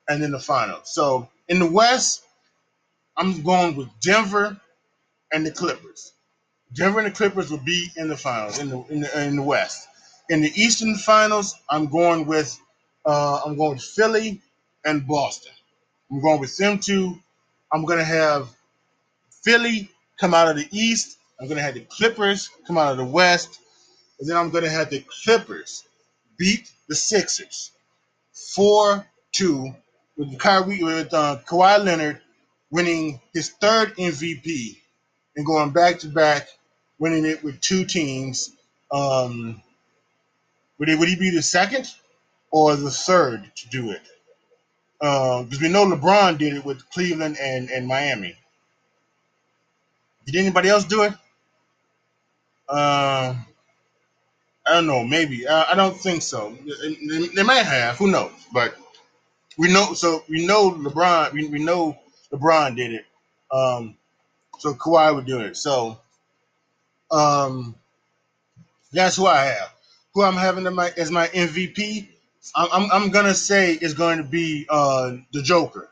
and 0.10 0.22
then 0.24 0.32
the 0.32 0.40
finals. 0.40 0.94
So 0.94 1.30
in 1.50 1.60
the 1.60 1.72
West, 1.72 2.26
I'm 3.18 3.42
going 3.44 3.76
with 3.76 3.90
Denver 4.02 4.60
and 5.34 5.46
the 5.46 5.52
Clippers. 5.52 6.14
Denver 6.76 7.00
and 7.00 7.08
the 7.08 7.16
Clippers 7.16 7.52
will 7.52 7.64
be 7.66 7.90
in 7.98 8.10
the 8.10 8.18
finals 8.18 8.60
in 8.60 8.70
the 8.70 8.80
in 8.90 9.02
the, 9.02 9.24
in 9.28 9.36
the 9.38 9.44
West. 9.44 9.88
In 10.30 10.42
the 10.42 10.52
Eastern 10.56 10.96
Finals, 10.96 11.56
I'm 11.70 11.88
going 11.88 12.26
with 12.28 12.58
uh, 13.06 13.42
I'm 13.46 13.58
going 13.58 13.74
with 13.76 13.84
Philly 13.84 14.42
and 14.86 15.08
Boston. 15.08 15.54
I'm 16.12 16.22
going 16.22 16.40
with 16.42 16.58
them 16.58 16.80
two. 16.80 17.20
I'm 17.74 17.86
going 17.86 18.00
to 18.00 18.06
have 18.06 18.50
Philly 19.48 19.90
come 20.20 20.34
out 20.34 20.50
of 20.50 20.58
the 20.58 20.68
East. 20.72 21.20
I'm 21.40 21.48
to 21.48 21.62
have 21.62 21.76
the 21.76 21.80
Clippers 21.80 22.50
come 22.68 22.78
out 22.78 22.92
of 22.92 22.98
the 22.98 23.06
West, 23.06 23.62
and 24.20 24.28
then 24.30 24.36
I'm 24.36 24.52
to 24.52 24.70
have 24.70 24.90
the 24.90 25.06
Clippers 25.24 25.86
beat 26.38 26.70
the 26.90 26.96
Sixers 26.96 27.72
four 28.34 29.08
two 29.32 29.74
with 30.18 30.38
Kyrie 30.38 30.84
with 30.84 31.14
uh, 31.14 31.38
Kawhi 31.48 31.82
Leonard 31.82 32.20
winning 32.72 33.22
his 33.34 33.52
third 33.52 33.96
MVP 33.96 34.82
and 35.38 35.46
going 35.46 35.70
back 35.72 36.00
to 36.00 36.08
back 36.10 36.50
winning 37.00 37.26
it 37.26 37.42
with 37.42 37.62
two 37.62 37.86
teams. 37.86 38.54
Um, 38.92 39.62
would, 40.78 40.90
he 40.90 40.96
would 40.96 41.08
he 41.08 41.16
be 41.16 41.30
the 41.30 41.42
second 41.42 41.90
or 42.52 42.76
the 42.76 42.92
third 42.92 43.50
to 43.56 43.70
do 43.70 43.92
it? 43.92 44.02
Because 45.00 45.58
um, 45.58 45.62
we 45.62 45.70
know 45.70 45.86
LeBron 45.86 46.38
did 46.38 46.54
it 46.54 46.66
with 46.66 46.90
Cleveland 46.90 47.38
and, 47.40 47.70
and 47.70 47.88
Miami. 47.88 48.36
Did 50.28 50.36
anybody 50.36 50.68
else 50.68 50.84
do 50.84 51.04
it? 51.04 51.14
Uh, 52.68 53.34
I 54.68 54.74
don't 54.74 54.86
know. 54.86 55.06
Maybe 55.06 55.48
uh, 55.48 55.64
I 55.72 55.74
don't 55.74 55.96
think 55.96 56.22
so. 56.22 56.54
They, 56.82 57.28
they, 57.28 57.44
might 57.44 57.66
have. 57.66 57.96
Who 57.96 58.12
knows? 58.12 58.34
But 58.52 58.76
we 59.58 59.72
know. 59.72 59.94
So 59.94 60.26
we 60.28 60.46
know 60.46 60.72
LeBron. 60.72 61.32
We, 61.32 61.48
we 61.48 61.64
know 61.64 61.98
LeBron 62.34 62.76
did 62.76 62.92
it. 62.92 63.06
Um, 63.52 63.96
so 64.60 64.74
Kawhi 64.74 65.16
would 65.16 65.26
do 65.26 65.40
it. 65.40 65.56
So 65.56 65.98
um, 67.10 67.74
that's 68.92 69.16
who 69.16 69.28
I 69.28 69.46
have. 69.46 69.74
Who 70.14 70.24
I'm 70.24 70.36
having 70.36 70.68
as 70.68 70.74
my, 70.74 70.92
as 70.98 71.10
my 71.10 71.28
MVP. 71.28 72.06
I'm, 72.54 72.68
I'm, 72.74 72.92
I'm, 72.92 73.12
gonna 73.12 73.34
say 73.34 73.74
is 73.74 73.94
going 73.94 74.18
to 74.18 74.24
be 74.24 74.66
uh, 74.70 75.16
the 75.32 75.42
Joker. 75.42 75.90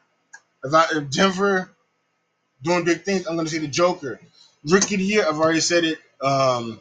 If, 0.63 0.73
I, 0.73 0.85
if 0.91 1.09
Denver 1.09 1.74
doing 2.65 2.83
big 2.83 3.03
things, 3.03 3.27
I'm 3.27 3.35
gonna 3.37 3.49
say 3.49 3.59
the 3.59 3.67
Joker. 3.67 4.19
Rookie 4.65 4.95
of 4.95 4.99
the 4.99 5.05
year, 5.05 5.25
I've 5.27 5.39
already 5.39 5.61
said 5.61 5.83
it. 5.85 5.99
Um, 6.21 6.79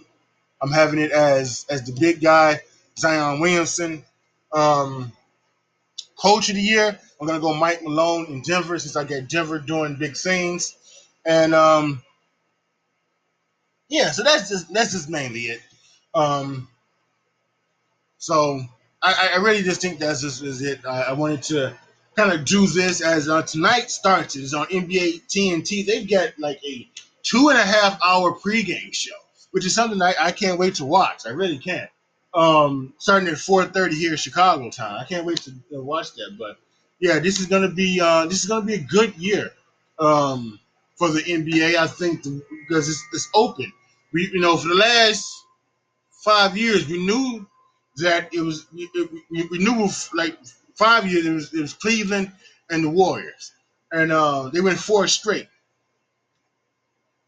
I'm 0.62 0.72
having 0.72 0.98
it 0.98 1.12
as 1.12 1.66
as 1.70 1.84
the 1.84 1.92
big 1.92 2.20
guy, 2.20 2.60
Zion 2.98 3.40
Williamson. 3.40 4.04
Um, 4.52 5.12
coach 6.20 6.48
of 6.48 6.56
the 6.56 6.62
year, 6.62 6.98
I'm 7.20 7.26
gonna 7.26 7.40
go 7.40 7.54
Mike 7.54 7.82
Malone 7.82 8.26
in 8.26 8.42
Denver 8.42 8.78
since 8.78 8.96
I 8.96 9.04
get 9.04 9.28
Denver 9.28 9.58
doing 9.58 9.96
big 9.96 10.16
things. 10.16 10.76
And 11.24 11.54
um, 11.54 12.02
yeah, 13.88 14.10
so 14.10 14.22
that's 14.22 14.48
just 14.48 14.72
that's 14.72 14.92
just 14.92 15.10
mainly 15.10 15.42
it. 15.42 15.60
Um, 16.14 16.68
so 18.18 18.60
I, 19.02 19.32
I 19.34 19.36
really 19.36 19.62
just 19.62 19.82
think 19.82 19.98
that's 19.98 20.22
just 20.22 20.42
is 20.42 20.62
it. 20.62 20.86
I, 20.86 21.02
I 21.02 21.12
wanted 21.12 21.42
to 21.44 21.76
kind 22.16 22.32
of 22.32 22.44
do 22.44 22.66
this 22.66 23.00
as 23.00 23.28
uh, 23.28 23.42
tonight 23.42 23.90
starts. 23.90 24.36
It's 24.36 24.54
on 24.54 24.66
NBA 24.66 25.22
TNT. 25.28 25.86
They've 25.86 26.08
got 26.08 26.38
like 26.38 26.60
a 26.64 26.88
two 27.22 27.48
and 27.48 27.58
a 27.58 27.62
half 27.62 27.98
hour 28.04 28.32
pregame 28.32 28.94
show, 28.94 29.16
which 29.50 29.64
is 29.64 29.74
something 29.74 30.00
I, 30.00 30.14
I 30.18 30.32
can't 30.32 30.58
wait 30.58 30.76
to 30.76 30.84
watch. 30.84 31.26
I 31.26 31.30
really 31.30 31.58
can't. 31.58 31.90
Um, 32.32 32.94
starting 32.98 33.28
at 33.28 33.34
4:30 33.34 33.92
here 33.92 34.16
Chicago 34.16 34.70
time. 34.70 35.00
I 35.00 35.04
can't 35.04 35.24
wait 35.24 35.38
to, 35.42 35.52
watch 35.70 36.12
that. 36.14 36.36
But 36.38 36.56
yeah, 37.00 37.18
this 37.18 37.40
is 37.40 37.46
gonna 37.46 37.70
be 37.70 38.00
uh, 38.00 38.26
this 38.26 38.42
is 38.42 38.46
gonna 38.46 38.66
be 38.66 38.74
a 38.74 38.82
good 38.82 39.14
year. 39.16 39.50
Um, 39.98 40.58
for 40.96 41.08
the 41.08 41.20
NBA. 41.20 41.76
I 41.76 41.86
think 41.86 42.22
the, 42.22 42.42
because 42.66 42.88
it's, 42.88 43.02
it's 43.12 43.28
open. 43.34 43.72
We 44.12 44.30
you 44.32 44.40
know 44.40 44.56
for 44.56 44.68
the 44.68 44.74
last 44.74 45.44
five 46.24 46.56
years 46.56 46.88
we 46.88 47.04
knew 47.04 47.46
that 47.96 48.32
it 48.32 48.40
was 48.40 48.66
we, 48.72 48.88
we 49.30 49.58
knew 49.58 49.88
like 50.14 50.38
five 50.74 51.10
years 51.10 51.26
it 51.26 51.32
was 51.32 51.54
it 51.54 51.60
was 51.60 51.74
Cleveland 51.74 52.32
and 52.70 52.84
the 52.84 52.90
Warriors, 52.90 53.52
and 53.92 54.12
uh, 54.12 54.50
they 54.52 54.60
went 54.60 54.78
four 54.78 55.06
straight. 55.08 55.48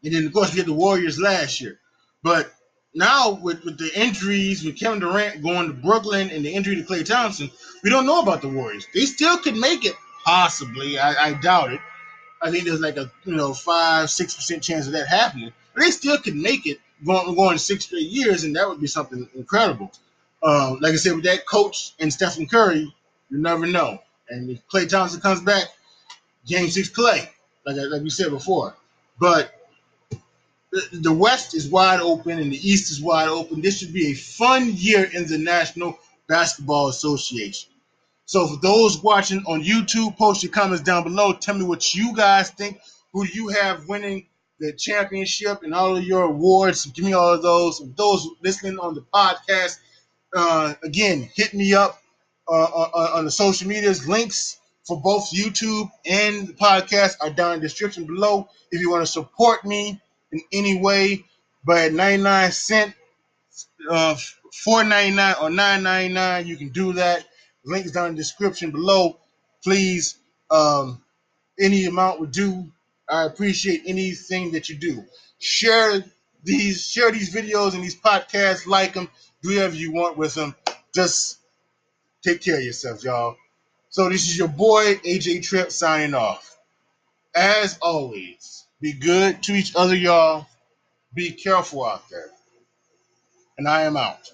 And 0.03 0.13
then 0.13 0.25
of 0.25 0.33
course 0.33 0.51
we 0.53 0.59
had 0.59 0.67
the 0.67 0.73
Warriors 0.73 1.19
last 1.19 1.59
year, 1.61 1.79
but 2.23 2.53
now 2.93 3.31
with, 3.31 3.63
with 3.63 3.77
the 3.77 3.91
injuries, 3.99 4.63
with 4.63 4.79
Kevin 4.79 4.99
Durant 4.99 5.43
going 5.43 5.67
to 5.67 5.73
Brooklyn 5.73 6.29
and 6.31 6.43
the 6.43 6.53
injury 6.53 6.75
to 6.75 6.83
Klay 6.83 7.05
Thompson, 7.05 7.49
we 7.83 7.89
don't 7.89 8.05
know 8.07 8.21
about 8.21 8.41
the 8.41 8.49
Warriors. 8.49 8.87
They 8.93 9.05
still 9.05 9.37
could 9.37 9.55
make 9.55 9.85
it, 9.85 9.93
possibly. 10.25 10.97
I, 10.97 11.27
I 11.27 11.33
doubt 11.33 11.73
it. 11.73 11.79
I 12.41 12.51
think 12.51 12.65
there's 12.65 12.81
like 12.81 12.97
a 12.97 13.11
you 13.25 13.35
know 13.35 13.53
five 13.53 14.09
six 14.09 14.35
percent 14.35 14.63
chance 14.63 14.87
of 14.87 14.93
that 14.93 15.07
happening. 15.07 15.51
But 15.73 15.83
they 15.83 15.91
still 15.91 16.17
could 16.17 16.35
make 16.35 16.65
it 16.65 16.79
going 17.05 17.35
going 17.35 17.57
six 17.57 17.85
straight 17.85 18.07
years, 18.07 18.43
and 18.43 18.55
that 18.55 18.67
would 18.67 18.81
be 18.81 18.87
something 18.87 19.27
incredible. 19.35 19.91
Um, 20.43 20.79
like 20.81 20.93
I 20.93 20.97
said, 20.97 21.15
with 21.15 21.25
that 21.25 21.47
coach 21.47 21.93
and 21.99 22.11
Stephen 22.13 22.47
Curry, 22.47 22.93
you 23.29 23.39
never 23.39 23.65
know. 23.65 23.99
And 24.29 24.49
if 24.49 24.67
Klay 24.67 24.89
Thompson 24.89 25.21
comes 25.21 25.41
back, 25.41 25.65
Game 26.45 26.69
Six 26.69 26.89
Klay, 26.89 27.27
like 27.65 27.77
like 27.89 28.01
we 28.01 28.09
said 28.09 28.31
before. 28.31 28.75
But 29.19 29.53
the, 30.91 31.13
West 31.13 31.55
is 31.55 31.69
wide 31.69 31.99
open 31.99 32.39
and 32.39 32.51
the 32.51 32.57
East 32.57 32.91
is 32.91 33.01
wide 33.01 33.27
open. 33.27 33.61
This 33.61 33.79
should 33.79 33.93
be 33.93 34.11
a 34.11 34.13
fun 34.13 34.71
year 34.73 35.09
in 35.13 35.27
the 35.27 35.37
National 35.37 35.97
Basketball 36.27 36.89
Association. 36.89 37.71
So 38.25 38.47
for 38.47 38.57
those 38.57 39.01
watching 39.01 39.43
on 39.47 39.63
YouTube, 39.63 40.17
post 40.17 40.43
your 40.43 40.51
comments 40.51 40.83
down 40.83 41.03
below. 41.03 41.33
Tell 41.33 41.55
me 41.55 41.63
what 41.63 41.95
you 41.95 42.13
guys 42.15 42.49
think. 42.51 42.79
Who 43.13 43.25
you 43.25 43.47
have 43.47 43.87
winning 43.87 44.27
the 44.59 44.73
championship 44.73 45.63
and 45.63 45.73
all 45.73 45.95
of 45.95 46.03
your 46.03 46.23
awards? 46.23 46.85
Give 46.87 47.05
me 47.05 47.13
all 47.13 47.33
of 47.33 47.41
those. 47.41 47.81
Those 47.95 48.27
listening 48.43 48.77
on 48.79 48.95
the 48.95 49.01
podcast, 49.01 49.79
uh, 50.35 50.73
again, 50.83 51.29
hit 51.33 51.53
me 51.53 51.73
up 51.73 52.01
on, 52.47 52.71
uh, 52.73 52.97
uh, 52.97 53.17
on 53.17 53.25
the 53.25 53.31
social 53.31 53.67
medias. 53.67 54.07
Links 54.07 54.59
for 54.85 55.01
both 55.01 55.31
YouTube 55.31 55.89
and 56.05 56.47
the 56.47 56.53
podcast 56.53 57.15
are 57.21 57.29
down 57.29 57.55
in 57.55 57.59
the 57.59 57.67
description 57.67 58.05
below. 58.05 58.47
If 58.71 58.81
you 58.81 58.89
want 58.89 59.05
to 59.05 59.11
support 59.11 59.65
me 59.65 59.99
in 60.31 60.41
any 60.53 60.79
way, 60.79 61.25
but 61.65 61.91
99 61.91 62.51
cent, 62.51 62.93
uh, 63.89 64.15
4.99 64.65 65.41
or 65.41 65.49
9.99, 65.49 66.45
you 66.45 66.57
can 66.57 66.69
do 66.69 66.93
that. 66.93 67.25
Link 67.65 67.85
is 67.85 67.91
down 67.91 68.09
in 68.09 68.11
the 68.13 68.17
description 68.17 68.71
below. 68.71 69.19
Please, 69.63 70.17
um, 70.49 71.03
any 71.59 71.85
amount 71.85 72.19
would 72.19 72.31
do. 72.31 72.71
I 73.09 73.23
appreciate 73.23 73.83
anything 73.85 74.51
that 74.51 74.69
you 74.69 74.75
do. 74.75 75.03
Share 75.39 76.03
these, 76.43 76.85
share 76.85 77.11
these 77.11 77.33
videos 77.33 77.73
and 77.73 77.83
these 77.83 77.99
podcasts, 77.99 78.65
like 78.65 78.93
them, 78.93 79.09
do 79.41 79.49
whatever 79.49 79.75
you 79.75 79.91
want 79.91 80.17
with 80.17 80.33
them. 80.33 80.55
Just 80.93 81.36
take 82.23 82.41
care 82.41 82.57
of 82.57 82.63
yourself, 82.63 83.03
y'all. 83.03 83.37
So 83.89 84.09
this 84.09 84.27
is 84.27 84.37
your 84.37 84.49
boy 84.49 84.95
AJ 85.05 85.43
Trip 85.43 85.71
signing 85.71 86.15
off. 86.15 86.57
As 87.35 87.77
always, 87.81 88.65
be 88.81 88.93
good 88.93 89.43
to 89.43 89.53
each 89.53 89.73
other, 89.75 89.95
y'all. 89.95 90.47
Be 91.15 91.31
careful 91.31 91.85
out 91.85 92.09
there. 92.09 92.27
and 93.59 93.67
I 93.69 93.83
am 93.83 93.97
out. 93.97 94.31